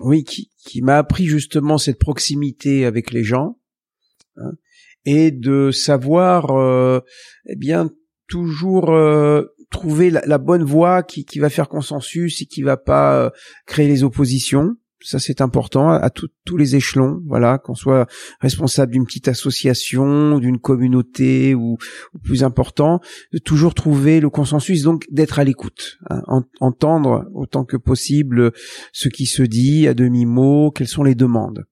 [0.03, 3.59] oui, qui, qui m'a appris justement cette proximité avec les gens
[4.37, 4.53] hein,
[5.05, 7.01] et de savoir, euh,
[7.47, 7.91] eh bien,
[8.29, 12.77] toujours euh, trouver la, la bonne voie qui, qui va faire consensus et qui va
[12.77, 13.33] pas
[13.67, 14.77] créer les oppositions.
[15.01, 18.09] Ça c'est important à, tout- tous les échelons, voilà, qu'on soit
[18.41, 21.77] responsable d'une petite association, d'une communauté ou,
[22.15, 23.01] ou plus important,
[23.33, 28.53] de toujours trouver le consensus, donc d'être à l'écoute, hein, en- entendre autant que possible
[28.93, 31.65] ce qui se dit à demi mot, quelles sont les demandes.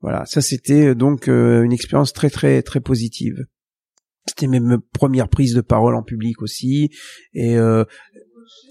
[0.00, 3.46] Voilà, ça c'était euh, donc euh, une expérience très très très positive.
[4.26, 6.90] C'était même première prise de parole en public aussi,
[7.34, 7.84] et euh,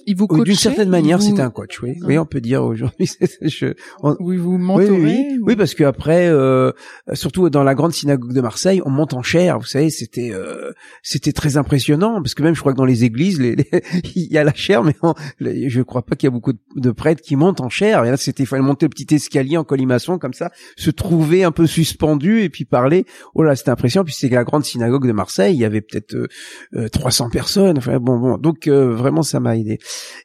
[0.05, 1.81] Il vous oui, d'une certaine manière, vous- c'était un coach.
[1.81, 3.09] Oui, oui, on peut dire aujourd'hui.
[3.41, 4.89] je- on- Oui, vous mentorez.
[4.89, 5.38] oui, oui.
[5.41, 6.71] ou- Oui, parce que après, euh,
[7.13, 9.59] surtout dans la grande synagogue de Marseille, on monte en chair.
[9.59, 13.03] Vous savez, c'était euh, c'était très impressionnant parce que même, je crois que dans les
[13.03, 13.69] églises, les- les-
[14.15, 16.91] il y a la chair, mais on- je crois pas qu'il y a beaucoup de,
[16.91, 18.03] prêtres qui montent en chair.
[18.05, 21.43] Et là, c'était il fallait monter le petit escalier en colimaçon comme ça, se trouver
[21.43, 23.05] un peu suspendu et puis parler.
[23.36, 24.03] Oh là, c'était impressionnant.
[24.05, 25.53] Puis c'était la grande synagogue de Marseille.
[25.55, 26.27] Il y avait peut-être euh,
[26.75, 27.77] euh, 300 personnes.
[27.77, 28.38] Enfin bon, bon.
[28.38, 29.55] Donc euh, vraiment, ça m'a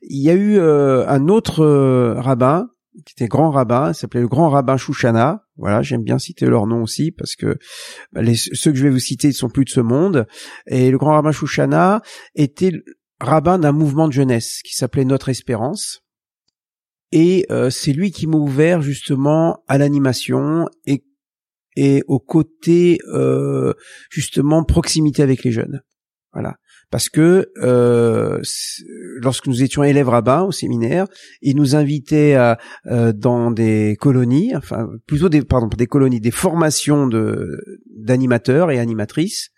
[0.02, 2.68] Il y a eu euh, un autre euh, rabbin
[3.04, 5.44] qui était grand rabbin, s'appelait le grand rabbin Chouchana.
[5.56, 7.58] Voilà, j'aime bien citer leur nom aussi parce que
[8.12, 10.26] bah, les, ceux que je vais vous citer, ils sont plus de ce monde.
[10.66, 12.02] Et le grand rabbin Chouchana
[12.34, 12.72] était
[13.20, 16.02] rabbin d'un mouvement de jeunesse qui s'appelait Notre Espérance.
[17.10, 21.04] Et euh, c'est lui qui m'a ouvert justement à l'animation et
[21.76, 23.72] et au côté euh,
[24.10, 25.82] justement proximité avec les jeunes.
[26.32, 26.56] Voilà
[26.90, 28.40] parce que euh,
[29.20, 31.06] lorsque nous étions élèves rabbins au séminaire,
[31.42, 36.30] ils nous invitaient à, euh, dans des colonies, enfin plutôt des pardon des colonies, des
[36.30, 39.50] formations de d'animateurs et animatrices.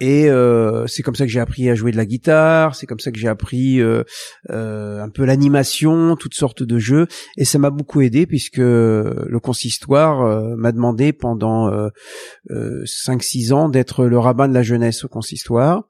[0.00, 3.00] Et euh, c'est comme ça que j'ai appris à jouer de la guitare, c'est comme
[3.00, 4.02] ça que j'ai appris euh,
[4.48, 9.38] euh, un peu l'animation, toutes sortes de jeux, et ça m'a beaucoup aidé puisque le
[9.42, 11.70] consistoire m'a demandé pendant
[12.50, 15.84] 5-6 ans d'être le rabbin de la jeunesse au consistoire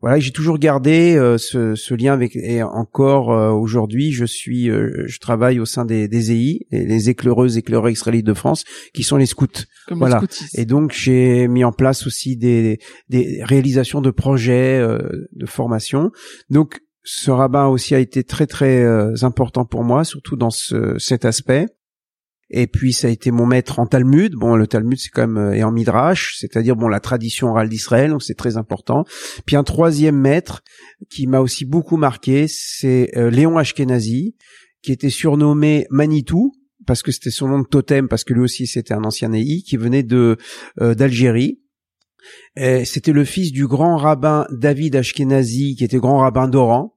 [0.00, 4.68] voilà, j'ai toujours gardé euh, ce, ce, lien avec et encore euh, aujourd'hui, je suis,
[4.68, 9.02] euh, je travaille au sein des, des EI, les éclaireuses éclaireurs israélites de France, qui
[9.02, 9.46] sont les scouts.
[9.90, 10.22] voilà.
[10.54, 14.86] Et donc j'ai mis en place aussi des, des réalisations de projets
[15.32, 16.10] de formation.
[16.50, 18.84] Donc ce rabbin aussi a été très très
[19.24, 21.66] important pour moi, surtout dans ce, cet aspect.
[22.50, 24.34] Et puis ça a été mon maître en Talmud.
[24.34, 27.68] Bon, le Talmud c'est quand même euh, et en Midrash, c'est-à-dire bon la tradition orale
[27.68, 29.04] d'Israël, donc c'est très important.
[29.46, 30.62] Puis un troisième maître
[31.10, 34.36] qui m'a aussi beaucoup marqué, c'est euh, Léon Ashkenazi,
[34.82, 36.52] qui était surnommé Manitou
[36.86, 39.62] parce que c'était son nom de totem, parce que lui aussi c'était un ancien Néhi
[39.62, 40.36] qui venait de
[40.80, 41.60] euh, d'Algérie.
[42.56, 46.94] C'était le fils du grand rabbin David Ashkenazi, qui était grand rabbin d'Oran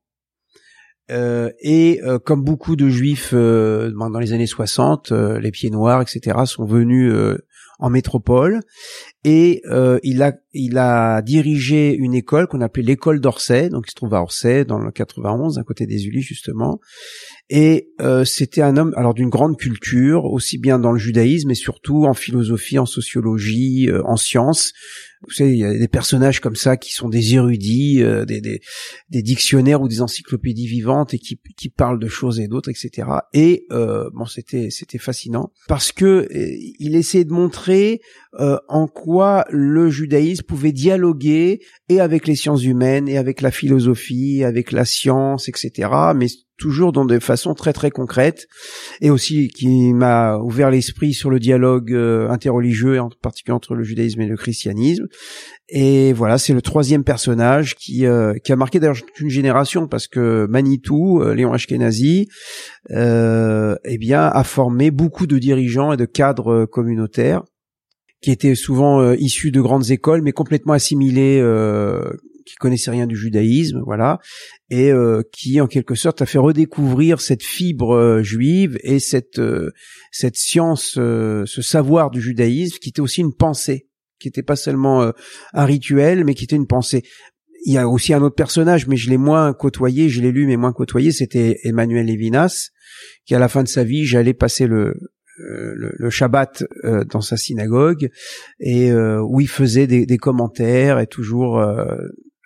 [1.10, 6.02] euh, et euh, comme beaucoup de juifs euh, dans les années 60, les pieds noirs,
[6.02, 7.14] etc., sont venus
[7.80, 8.62] en métropole
[9.24, 9.62] et
[10.04, 14.16] il a il a dirigé une école qu'on appelait l'école d'Orsay, donc il se trouve
[14.16, 16.80] à Orsay dans le 91, à côté des Ulis justement.
[17.50, 17.92] Et
[18.26, 22.14] c'était un homme alors d'une grande culture, aussi bien dans le judaïsme et surtout en
[22.14, 24.74] philosophie, en sociologie, en sciences
[25.24, 28.40] vous savez, il y a des personnages comme ça qui sont des érudits, euh, des,
[28.40, 28.62] des,
[29.10, 33.08] des, dictionnaires ou des encyclopédies vivantes et qui, qui parlent de choses et d'autres, etc.
[33.34, 36.28] Et euh, bon, c'était c'était fascinant parce que euh,
[36.80, 38.02] il essayait de montrer
[38.40, 43.52] euh, en quoi le judaïsme pouvait dialoguer et avec les sciences humaines et avec la
[43.52, 45.90] philosophie, avec la science, etc.
[46.16, 48.48] Mais toujours dans des façons très très concrètes
[49.00, 53.84] et aussi qui m'a ouvert l'esprit sur le dialogue euh, interreligieux en particulier entre le
[53.84, 55.06] judaïsme et le christianisme
[55.70, 60.08] et voilà c'est le troisième personnage qui euh, qui a marqué d'ailleurs une génération parce
[60.08, 62.28] que Manitou euh, Léon Ashkenazi
[62.92, 67.44] euh, eh bien a formé beaucoup de dirigeants et de cadres communautaires
[68.28, 71.42] qui étaient souvent issus de grandes écoles mais complètement assimilés
[72.48, 74.20] qui connaissait rien du judaïsme, voilà,
[74.70, 79.40] et euh, qui en quelque sorte a fait redécouvrir cette fibre euh, juive et cette
[79.40, 79.72] euh,
[80.12, 85.12] cette science, ce savoir du judaïsme qui était aussi une pensée, qui n'était pas seulement
[85.54, 87.04] un rituel, mais qui était une pensée.
[87.66, 90.48] Il y a aussi un autre personnage, mais je l'ai moins côtoyé, je l'ai lu
[90.48, 92.70] mais moins côtoyé, c'était Emmanuel Levinas,
[93.26, 94.96] qui à la fin de sa vie, j'allais passer le,
[95.38, 96.64] le, Shabbat
[97.10, 98.10] dans sa synagogue
[98.60, 101.62] et où il faisait des, des commentaires et toujours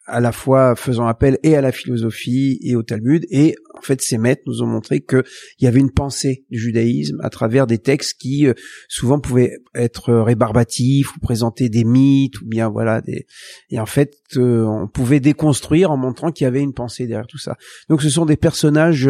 [0.05, 4.01] à la fois faisant appel et à la philosophie et au Talmud et en fait
[4.01, 5.23] ces maîtres nous ont montré qu'il
[5.59, 8.53] y avait une pensée du judaïsme à travers des textes qui euh,
[8.87, 13.25] souvent pouvaient être rébarbatifs ou présenter des mythes ou bien voilà des
[13.69, 17.27] et en fait euh, on pouvait déconstruire en montrant qu'il y avait une pensée derrière
[17.27, 17.57] tout ça
[17.89, 19.09] donc ce sont des personnages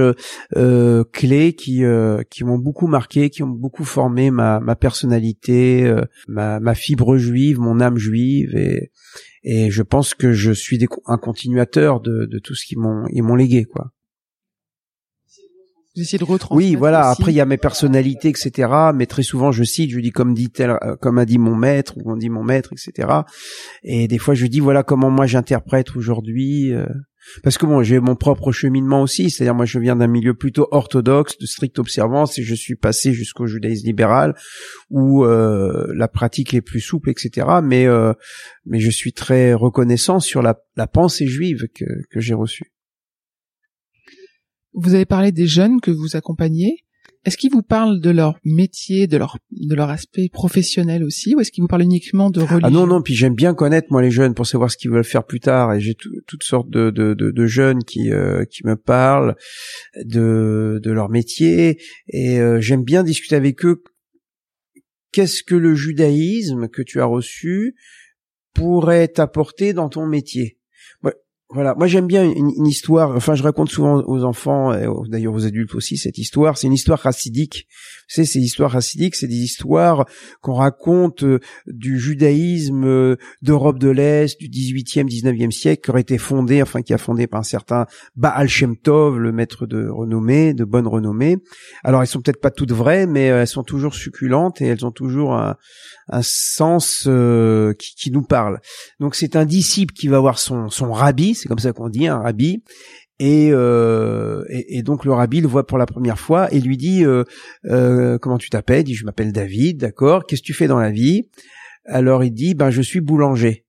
[0.55, 1.83] euh, clés qui
[2.29, 5.93] qui m'ont beaucoup marqué qui ont beaucoup formé ma, ma personnalité
[6.27, 8.91] ma, ma fibre juive mon âme juive et
[9.43, 13.23] et je pense que je suis un continuateur de, de tout ce qu'ils m'ont ils
[13.23, 13.91] m'ont légué quoi.
[15.95, 16.55] Vous essayez de retransmettre.
[16.55, 17.09] Oui, voilà.
[17.09, 18.69] Après, il y a mes personnalités, etc.
[18.95, 21.55] Mais très souvent, je cite, je dis comme dit tel, euh, comme a dit mon
[21.55, 23.09] maître ou on dit mon maître, etc.
[23.83, 26.73] Et des fois, je dis voilà comment moi j'interprète aujourd'hui.
[26.73, 26.85] Euh,
[27.43, 30.67] parce que bon, j'ai mon propre cheminement aussi, c'est-à-dire moi je viens d'un milieu plutôt
[30.71, 34.35] orthodoxe, de stricte observance, et je suis passé jusqu'au judaïsme libéral,
[34.89, 37.47] où euh, la pratique est plus souple, etc.
[37.63, 38.13] Mais euh,
[38.65, 42.71] mais je suis très reconnaissant sur la, la pensée juive que, que j'ai reçue.
[44.73, 46.83] Vous avez parlé des jeunes que vous accompagnez.
[47.23, 51.39] Est-ce qu'ils vous parlent de leur métier, de leur de leur aspect professionnel aussi, ou
[51.39, 54.01] est-ce qu'ils vous parlent uniquement de religion Ah non non, puis j'aime bien connaître moi
[54.01, 56.89] les jeunes pour savoir ce qu'ils veulent faire plus tard, et j'ai toutes sortes de,
[56.89, 59.35] de, de, jeunes qui euh, qui me parlent
[60.03, 63.83] de de leur métier, et euh, j'aime bien discuter avec eux.
[65.11, 67.75] Qu'est-ce que le judaïsme que tu as reçu
[68.55, 70.57] pourrait t'apporter dans ton métier?
[71.53, 73.15] Voilà, moi j'aime bien une, histoire.
[73.15, 76.57] Enfin, je raconte souvent aux enfants, et d'ailleurs aux adultes aussi, cette histoire.
[76.57, 77.67] C'est une histoire racidique.
[78.07, 80.05] C'est ces histoires racidiques, c'est des histoires
[80.41, 86.01] qu'on raconte euh, du judaïsme euh, d'Europe de l'Est du 18e, 19e siècle, qui aurait
[86.01, 87.85] été fondé, enfin qui a fondé par un certain
[88.15, 91.37] Baal Shem Tov, le maître de renommée, de bonne renommée.
[91.85, 94.91] Alors, elles sont peut-être pas toutes vraies, mais elles sont toujours succulentes et elles ont
[94.91, 95.55] toujours un,
[96.09, 98.59] un sens euh, qui, qui, nous parle.
[98.99, 102.07] Donc, c'est un disciple qui va voir son, son rabbi c'est comme ça qu'on dit,
[102.07, 102.63] un rabbi.
[103.21, 107.23] Euh, et, donc le rabbi le voit pour la première fois et lui dit euh,
[107.65, 108.81] euh, comment tu t'appelles?
[108.81, 110.25] Il dit je m'appelle David, d'accord?
[110.25, 111.29] Qu'est-ce que tu fais dans la vie?
[111.85, 113.65] Alors il dit ben je suis boulanger.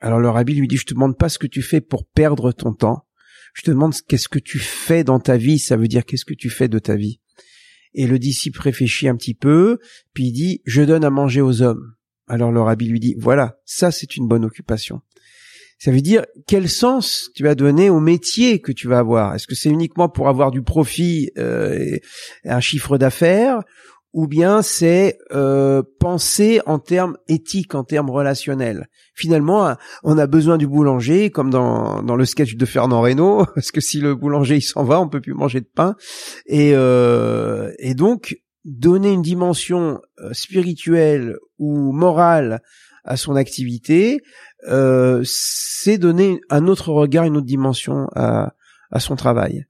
[0.00, 2.52] Alors le rabbi lui dit je te demande pas ce que tu fais pour perdre
[2.52, 3.06] ton temps.
[3.52, 5.58] Je te demande qu'est-ce que tu fais dans ta vie.
[5.58, 7.20] Ça veut dire qu'est-ce que tu fais de ta vie?
[7.94, 9.78] Et le disciple réfléchit un petit peu,
[10.12, 11.94] puis il dit je donne à manger aux hommes.
[12.28, 15.02] Alors le rabbi lui dit voilà ça c'est une bonne occupation.
[15.78, 19.34] Ça veut dire quel sens tu vas donner au métier que tu vas avoir?
[19.34, 22.00] Est-ce que c'est uniquement pour avoir du profit euh, et
[22.44, 23.60] un chiffre d'affaires?
[24.12, 28.86] Ou bien c'est euh, penser en termes éthiques, en termes relationnels?
[29.12, 33.72] Finalement, on a besoin du boulanger, comme dans, dans le sketch de Fernand Reynaud, parce
[33.72, 35.96] que si le boulanger il s'en va, on peut plus manger de pain.
[36.46, 42.60] Et, euh, et donc donner une dimension euh, spirituelle ou morale
[43.04, 44.20] à son activité,
[44.68, 48.54] euh, c'est donner un autre regard, une autre dimension à,
[48.90, 49.66] à son travail.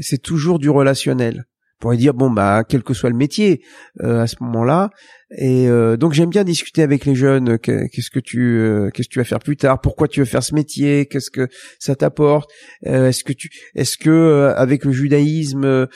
[0.00, 1.46] C'est toujours du relationnel.
[1.78, 3.64] On pourrait dire bon bah quel que soit le métier
[4.00, 4.90] euh, à ce moment-là,
[5.34, 7.58] et euh, donc j'aime bien discuter avec les jeunes.
[7.58, 10.42] Qu'est-ce que tu, euh, qu'est-ce que tu vas faire plus tard Pourquoi tu veux faire
[10.42, 12.50] ce métier Qu'est-ce que ça t'apporte
[12.86, 15.86] euh, Est-ce que tu, est-ce que avec le judaïsme,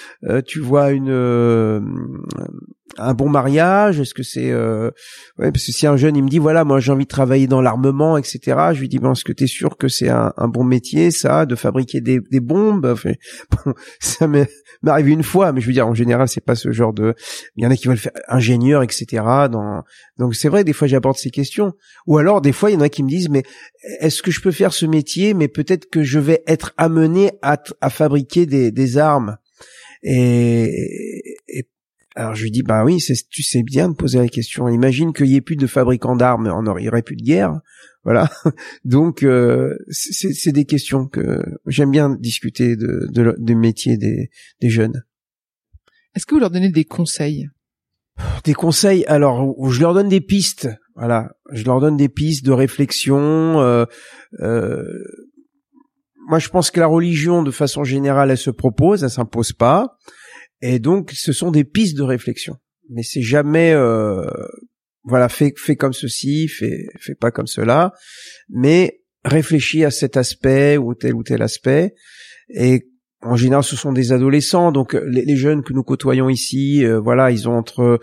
[0.47, 1.11] tu vois une
[2.99, 6.39] un bon mariage Est-ce que c'est ouais parce que si un jeune il me dit
[6.39, 8.41] voilà moi j'ai envie de travailler dans l'armement etc.
[8.73, 11.45] Je lui dis bon est-ce que t'es sûr que c'est un, un, bon métier ça
[11.45, 12.87] de fabriquer des, des bombes?
[12.87, 13.13] Enfin,
[13.51, 14.49] Bon ça m'est
[14.87, 17.15] arrivé une fois mais je veux dire en général c'est pas ce genre de
[17.57, 19.26] il y en a qui veulent faire ingénieur etc
[20.19, 21.73] donc c'est vrai, des fois j'apporte ces questions.
[22.07, 23.43] Ou alors des fois il y en a qui me disent mais
[24.01, 27.57] est-ce que je peux faire ce métier Mais peut-être que je vais être amené à,
[27.91, 29.37] fabriquer des, armes.
[30.03, 31.33] Et,
[32.15, 32.99] alors je lui dis bah oui,
[33.31, 34.69] tu sais bien de poser la question.
[34.69, 36.47] Imagine qu'il y ait plus de fabricants d'armes,
[36.79, 37.61] il n'y aurait plus de guerre.
[38.05, 38.31] Voilà.
[38.85, 45.05] Donc euh, c'est des questions que j'aime bien discuter de, métier des jeunes.
[46.15, 47.51] Est-ce que vous leur donnez des conseils?
[48.45, 49.05] Des conseils.
[49.07, 50.69] Alors, je leur donne des pistes.
[50.95, 53.61] Voilà, je leur donne des pistes de réflexion.
[53.61, 53.85] Euh,
[54.41, 54.83] euh,
[56.29, 59.99] moi, je pense que la religion, de façon générale, elle se propose, elle s'impose pas,
[60.61, 62.57] et donc ce sont des pistes de réflexion.
[62.91, 64.25] Mais c'est jamais, euh,
[65.05, 67.93] voilà, fait comme ceci, fait fait pas comme cela,
[68.49, 71.95] mais réfléchis à cet aspect ou tel ou tel aspect,
[72.49, 72.89] et
[73.27, 76.99] en général, ce sont des adolescents, donc euh, les, jeunes que nous côtoyons ici, euh,
[76.99, 77.99] voilà, ils ont entre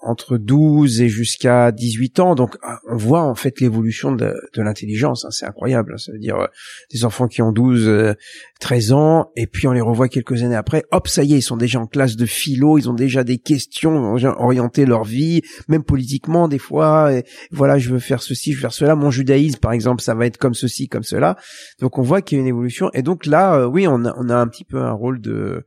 [0.00, 5.24] entre 12 et jusqu'à 18 ans, donc ah, on voit en fait l'évolution de, l'intelligence,
[5.24, 5.94] hein, c'est incroyable.
[5.94, 5.98] Hein.
[5.98, 6.46] ça veut dire euh,
[6.92, 8.14] des enfants qui ont 12,
[8.60, 11.42] 13 ans, et puis on les revoit quelques années après, hop, ça y est, ils
[11.42, 15.82] sont déjà en classe de philo, ils ont déjà des questions, orienté leur vie, même
[15.82, 17.10] politiquement des fois.
[17.50, 18.94] Voilà, je veux faire ceci, je veux faire cela.
[18.94, 21.36] Mon judaïsme, par exemple, ça va être comme ceci, comme cela.
[21.80, 24.28] Donc on voit qu'il y a une évolution, et donc là, oui, on a, on
[24.28, 25.64] a un petit peu un rôle de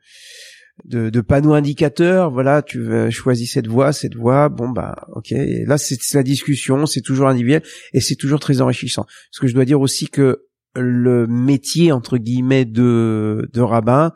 [0.86, 2.32] de, de panneau indicateur.
[2.32, 4.50] Voilà, tu choisis cette voie, cette voie.
[4.50, 5.34] Bon bah ok.
[5.66, 7.64] Là c'est la discussion, c'est toujours individuel
[7.94, 9.04] et c'est toujours très enrichissant.
[9.04, 14.14] Parce que je dois dire aussi que le métier entre guillemets de de rabbin,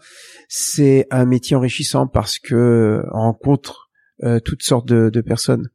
[0.48, 3.90] c'est un métier enrichissant parce que on rencontre
[4.24, 5.68] euh, toutes sortes de, de personnes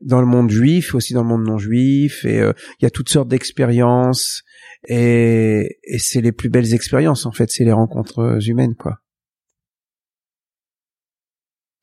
[0.00, 2.90] dans le monde juif, aussi dans le monde non juif, et euh, il y a
[2.90, 4.42] toutes sortes d'expériences,
[4.86, 8.98] et, et c'est les plus belles expériences en fait, c'est les rencontres humaines quoi.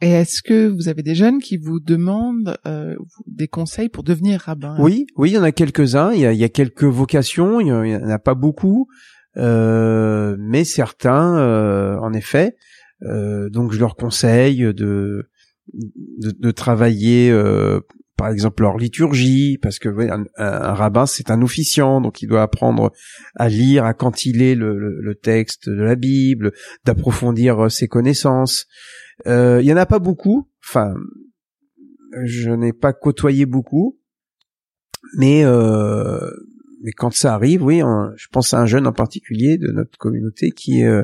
[0.01, 2.95] Et est-ce que vous avez des jeunes qui vous demandent euh,
[3.27, 4.75] des conseils pour devenir rabbin?
[4.79, 6.11] Oui, oui, il y en a quelques-uns.
[6.11, 7.59] Il y a, il y a quelques vocations.
[7.61, 8.87] Il y en a pas beaucoup,
[9.37, 12.55] euh, mais certains, euh, en effet.
[13.03, 15.29] Euh, donc, je leur conseille de
[15.73, 17.79] de, de travailler euh,
[18.17, 20.25] par exemple leur liturgie, parce que un,
[20.73, 22.91] rabbin c'est un officiant, donc il doit apprendre
[23.35, 26.53] à lire, à cantiler le, le, texte de la Bible,
[26.85, 28.67] d'approfondir euh, ses connaissances.
[29.27, 30.93] Euh, il y en a pas beaucoup, enfin,
[32.23, 33.99] je n'ai pas côtoyé beaucoup,
[35.17, 36.29] mais euh,
[36.81, 37.81] mais quand ça arrive, oui,
[38.15, 41.03] je pense à un jeune en particulier de notre communauté qui euh,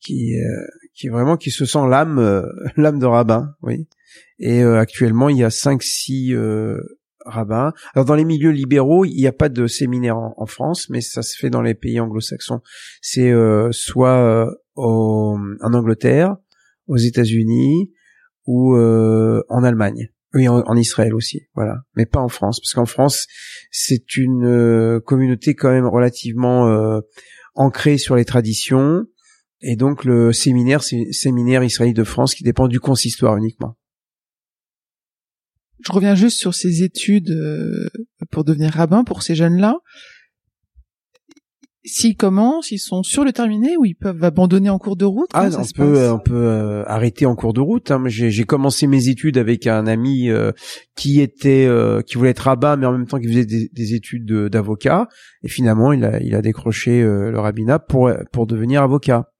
[0.00, 3.88] qui euh, qui vraiment qui se sent l'âme l'âme de rabbin, oui.
[4.38, 6.76] Et euh, actuellement, il y a cinq, six euh,
[7.24, 7.72] rabbin.
[7.94, 11.22] Alors dans les milieux libéraux, il n'y a pas de séminaire en, France, mais ça
[11.22, 12.60] se fait dans les pays anglo-saxons.
[13.00, 16.36] C'est euh, soit en Angleterre,
[16.88, 17.92] aux États-Unis
[18.46, 20.08] ou en Allemagne.
[20.34, 23.26] Oui, en, Israël aussi, voilà, mais pas en France, parce qu'en France,
[23.70, 27.02] c'est une communauté quand même relativement
[27.54, 29.04] ancrée sur les traditions,
[29.62, 33.76] et donc le séminaire, c'est séminaire israélite de France qui dépend du consistoire uniquement.
[35.84, 37.88] Je reviens juste sur ces études euh,
[38.30, 39.78] pour devenir rabbin pour ces jeunes-là.
[41.84, 45.28] S'ils commencent, ils sont sur le terminé ou ils peuvent abandonner en cours de route?
[45.34, 47.90] Ah, on peut, on peut euh, arrêter en cours de route.
[47.90, 48.00] Hein.
[48.06, 50.52] J'ai commencé mes études avec un ami euh,
[50.94, 51.68] qui était,
[52.06, 55.08] qui voulait être rabbin, mais en même temps qui faisait des, des études d'avocat.
[55.42, 59.31] Et finalement, il a, il a décroché le rabbinat pour pour devenir avocat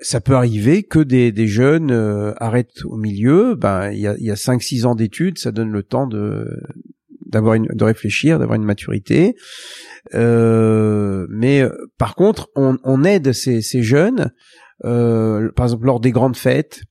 [0.00, 3.56] ça peut arriver que des, des jeunes euh, arrêtent au milieu.
[3.56, 6.46] Ben il y a, y a cinq six ans d'études, ça donne le temps de
[7.26, 9.34] d'avoir une de réfléchir, d'avoir une maturité.
[10.14, 14.32] Euh, mais euh, par contre, on, on aide ces, ces jeunes.
[14.84, 16.82] Euh, par exemple, lors des grandes fêtes,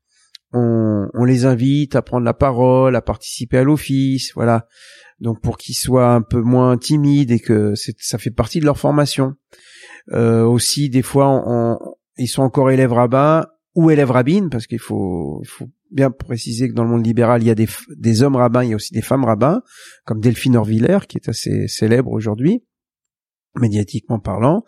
[0.54, 4.68] on, on les invite à prendre la parole, à participer à l'office, voilà.
[5.20, 8.78] Donc pour qu'ils soient un peu moins timides et que ça fait partie de leur
[8.78, 9.34] formation.
[10.12, 11.78] Euh, aussi, des fois, on,
[12.18, 13.46] ils sont encore élèves rabbins
[13.76, 17.48] ou élèves rabbines, parce qu'il faut, faut bien préciser que dans le monde libéral, il
[17.48, 19.62] y a des, des hommes rabbins, il y a aussi des femmes rabbins,
[20.06, 22.64] comme Delphine Orviller, qui est assez célèbre aujourd'hui
[23.60, 24.64] médiatiquement parlant.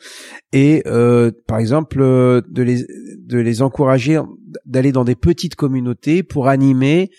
[0.52, 2.86] Et euh, par exemple euh, de les
[3.20, 4.20] de les encourager
[4.66, 7.12] d'aller dans des petites communautés pour animer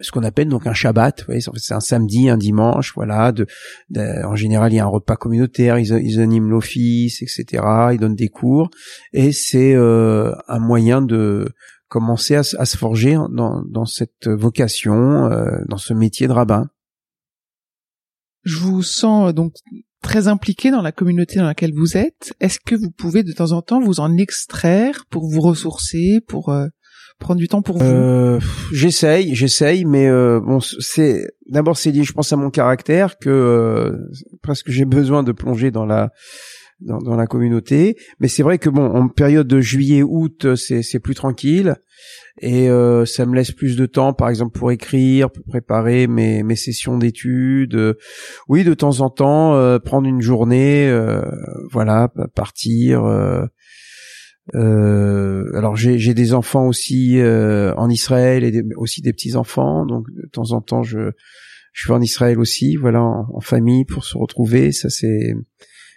[0.00, 1.24] ce qu'on appelle donc un Shabbat.
[1.56, 3.32] C'est un samedi, un dimanche, voilà.
[3.32, 3.46] De,
[4.24, 7.62] en général, il y a un repas communautaire, ils, animent l'office, etc.
[7.92, 8.70] Ils donnent des cours,
[9.12, 11.48] et c'est euh, un moyen de
[11.88, 16.68] commencer à, se forger dans, dans cette vocation, euh, dans ce métier de rabbin.
[18.44, 19.54] Je vous sens euh, donc
[20.02, 22.34] très impliqué dans la communauté dans laquelle vous êtes.
[22.40, 26.54] Est-ce que vous pouvez de temps en temps vous en extraire pour vous ressourcer, pour
[27.18, 27.84] prendre du temps pour vous?
[27.84, 28.40] Euh,
[28.72, 33.28] J'essaye, j'essaye, mais euh, bon, c'est d'abord c'est lié, je pense, à mon caractère que
[33.28, 33.96] euh,
[34.42, 36.10] presque j'ai besoin de plonger dans la
[36.80, 37.96] dans, dans la communauté.
[38.20, 41.74] Mais c'est vrai que bon, en période de juillet-août, c'est c'est plus tranquille
[42.40, 46.44] et euh, ça me laisse plus de temps, par exemple, pour écrire, pour préparer mes
[46.44, 47.96] mes sessions d'études.
[48.48, 50.88] oui, de temps en temps, euh, prendre une journée,
[51.72, 53.02] voilà, partir
[54.54, 60.06] euh, alors j'ai des enfants aussi euh, en Israël et aussi des petits enfants, donc
[60.10, 61.12] de temps en temps je
[61.72, 65.34] je vais en Israël aussi, voilà, en, famille pour se retrouver, ça c'est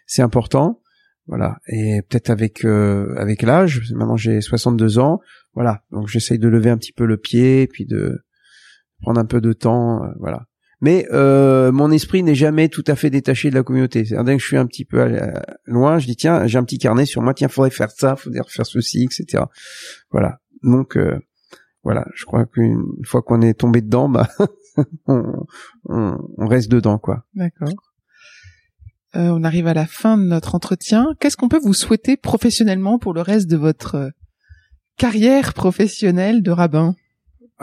[0.06, 0.82] c'est important,
[1.28, 1.60] voilà.
[1.68, 5.20] Et peut-être avec euh, avec l'âge, maintenant j'ai 62 ans,
[5.54, 8.20] voilà, donc j'essaye de lever un petit peu le pied, puis de
[9.02, 10.48] prendre un peu de temps, euh, voilà
[10.82, 14.04] mais euh, mon esprit n'est jamais tout à fait détaché de la communauté.
[14.04, 15.20] C'est dès que je suis un petit peu
[15.66, 18.42] loin, je dis tiens, j'ai un petit carnet sur moi, tiens, faudrait faire ça, faudrait
[18.48, 19.44] faire ceci, etc.
[20.10, 20.40] Voilà.
[20.64, 21.20] Donc euh,
[21.84, 24.28] voilà, je crois qu'une fois qu'on est tombé dedans, bah
[25.08, 25.46] on,
[25.86, 27.26] on, reste dedans, quoi.
[27.36, 27.70] D'accord.
[29.16, 31.08] Euh, on arrive à la fin de notre entretien.
[31.20, 34.12] Qu'est-ce qu'on peut vous souhaiter professionnellement pour le reste de votre
[34.98, 36.96] carrière professionnelle de rabbin?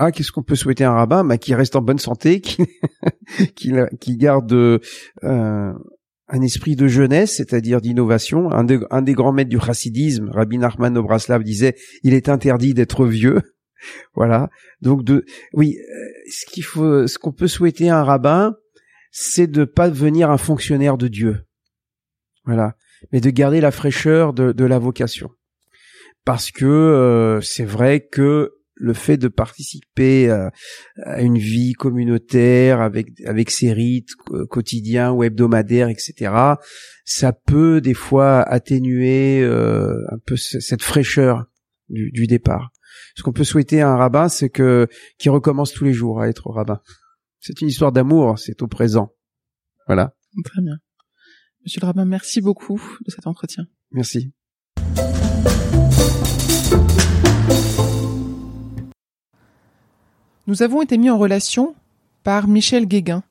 [0.00, 2.40] Ah, qu'est-ce qu'on peut souhaiter à un rabbin bah, Qui reste en bonne santé,
[3.56, 4.78] qui, garde euh,
[5.22, 8.48] un esprit de jeunesse, c'est-à-dire d'innovation.
[8.52, 11.74] Un, un, des grands maîtres du chassidisme, Rabbi Nachman Obraslav, disait
[12.04, 13.40] «il est interdit d'être vieux».
[14.14, 14.50] Voilà.
[14.80, 18.54] Donc, de, oui, euh, ce qu'il faut, ce qu'on peut souhaiter à un rabbin,
[19.10, 21.44] c'est de pas devenir un fonctionnaire de Dieu.
[22.44, 22.76] Voilà.
[23.12, 25.30] Mais de garder la fraîcheur de, de la vocation.
[26.24, 30.52] Parce que euh, c'est vrai que le fait de participer à,
[31.20, 34.14] une vie communautaire avec avec ses rites
[34.48, 36.32] quotidiens ou hebdomadaires, etc.
[37.04, 41.46] Ça peut des fois atténuer euh, un peu cette fraîcheur
[41.88, 42.70] du, départ.
[43.16, 44.86] Ce qu'on peut souhaiter à un rabbin, c'est que
[45.18, 46.80] qu'il recommence tous les jours à être rabbin.
[47.40, 49.14] C'est une histoire d'amour, c'est au présent.
[49.86, 50.14] Voilà.
[50.44, 50.78] Très bien.
[51.64, 53.64] Monsieur le rabbin, merci beaucoup de cet entretien.
[53.90, 54.32] Merci.
[60.48, 61.74] Nous avons été mis en relation
[62.24, 63.22] par Michel Guéguin,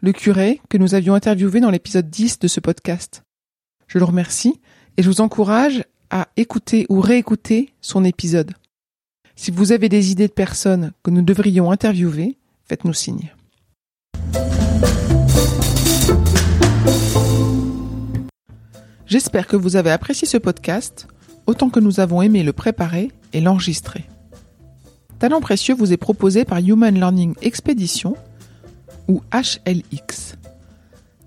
[0.00, 3.24] le curé que nous avions interviewé dans l'épisode 10 de ce podcast.
[3.88, 4.60] Je le remercie
[4.96, 8.52] et je vous encourage à écouter ou réécouter son épisode.
[9.34, 12.36] Si vous avez des idées de personnes que nous devrions interviewer,
[12.68, 13.34] faites-nous signe.
[19.06, 21.08] J'espère que vous avez apprécié ce podcast
[21.46, 24.04] autant que nous avons aimé le préparer et l'enregistrer.
[25.18, 28.16] Talent précieux vous est proposé par Human Learning Expedition,
[29.08, 30.36] ou HLX.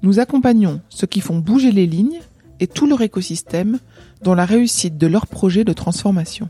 [0.02, 2.20] Nous accompagnons ceux qui font bouger les lignes
[2.60, 3.80] et tout leur écosystème
[4.22, 6.50] dans la réussite de leur projet de transformation.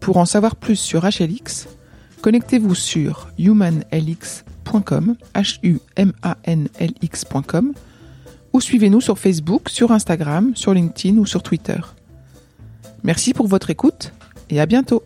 [0.00, 1.68] Pour en savoir plus sur HLX,
[2.22, 5.16] connectez-vous sur humanlx.com,
[8.52, 11.78] ou suivez-nous sur Facebook, sur Instagram, sur LinkedIn ou sur Twitter.
[13.02, 14.12] Merci pour votre écoute
[14.48, 15.02] et à bientôt.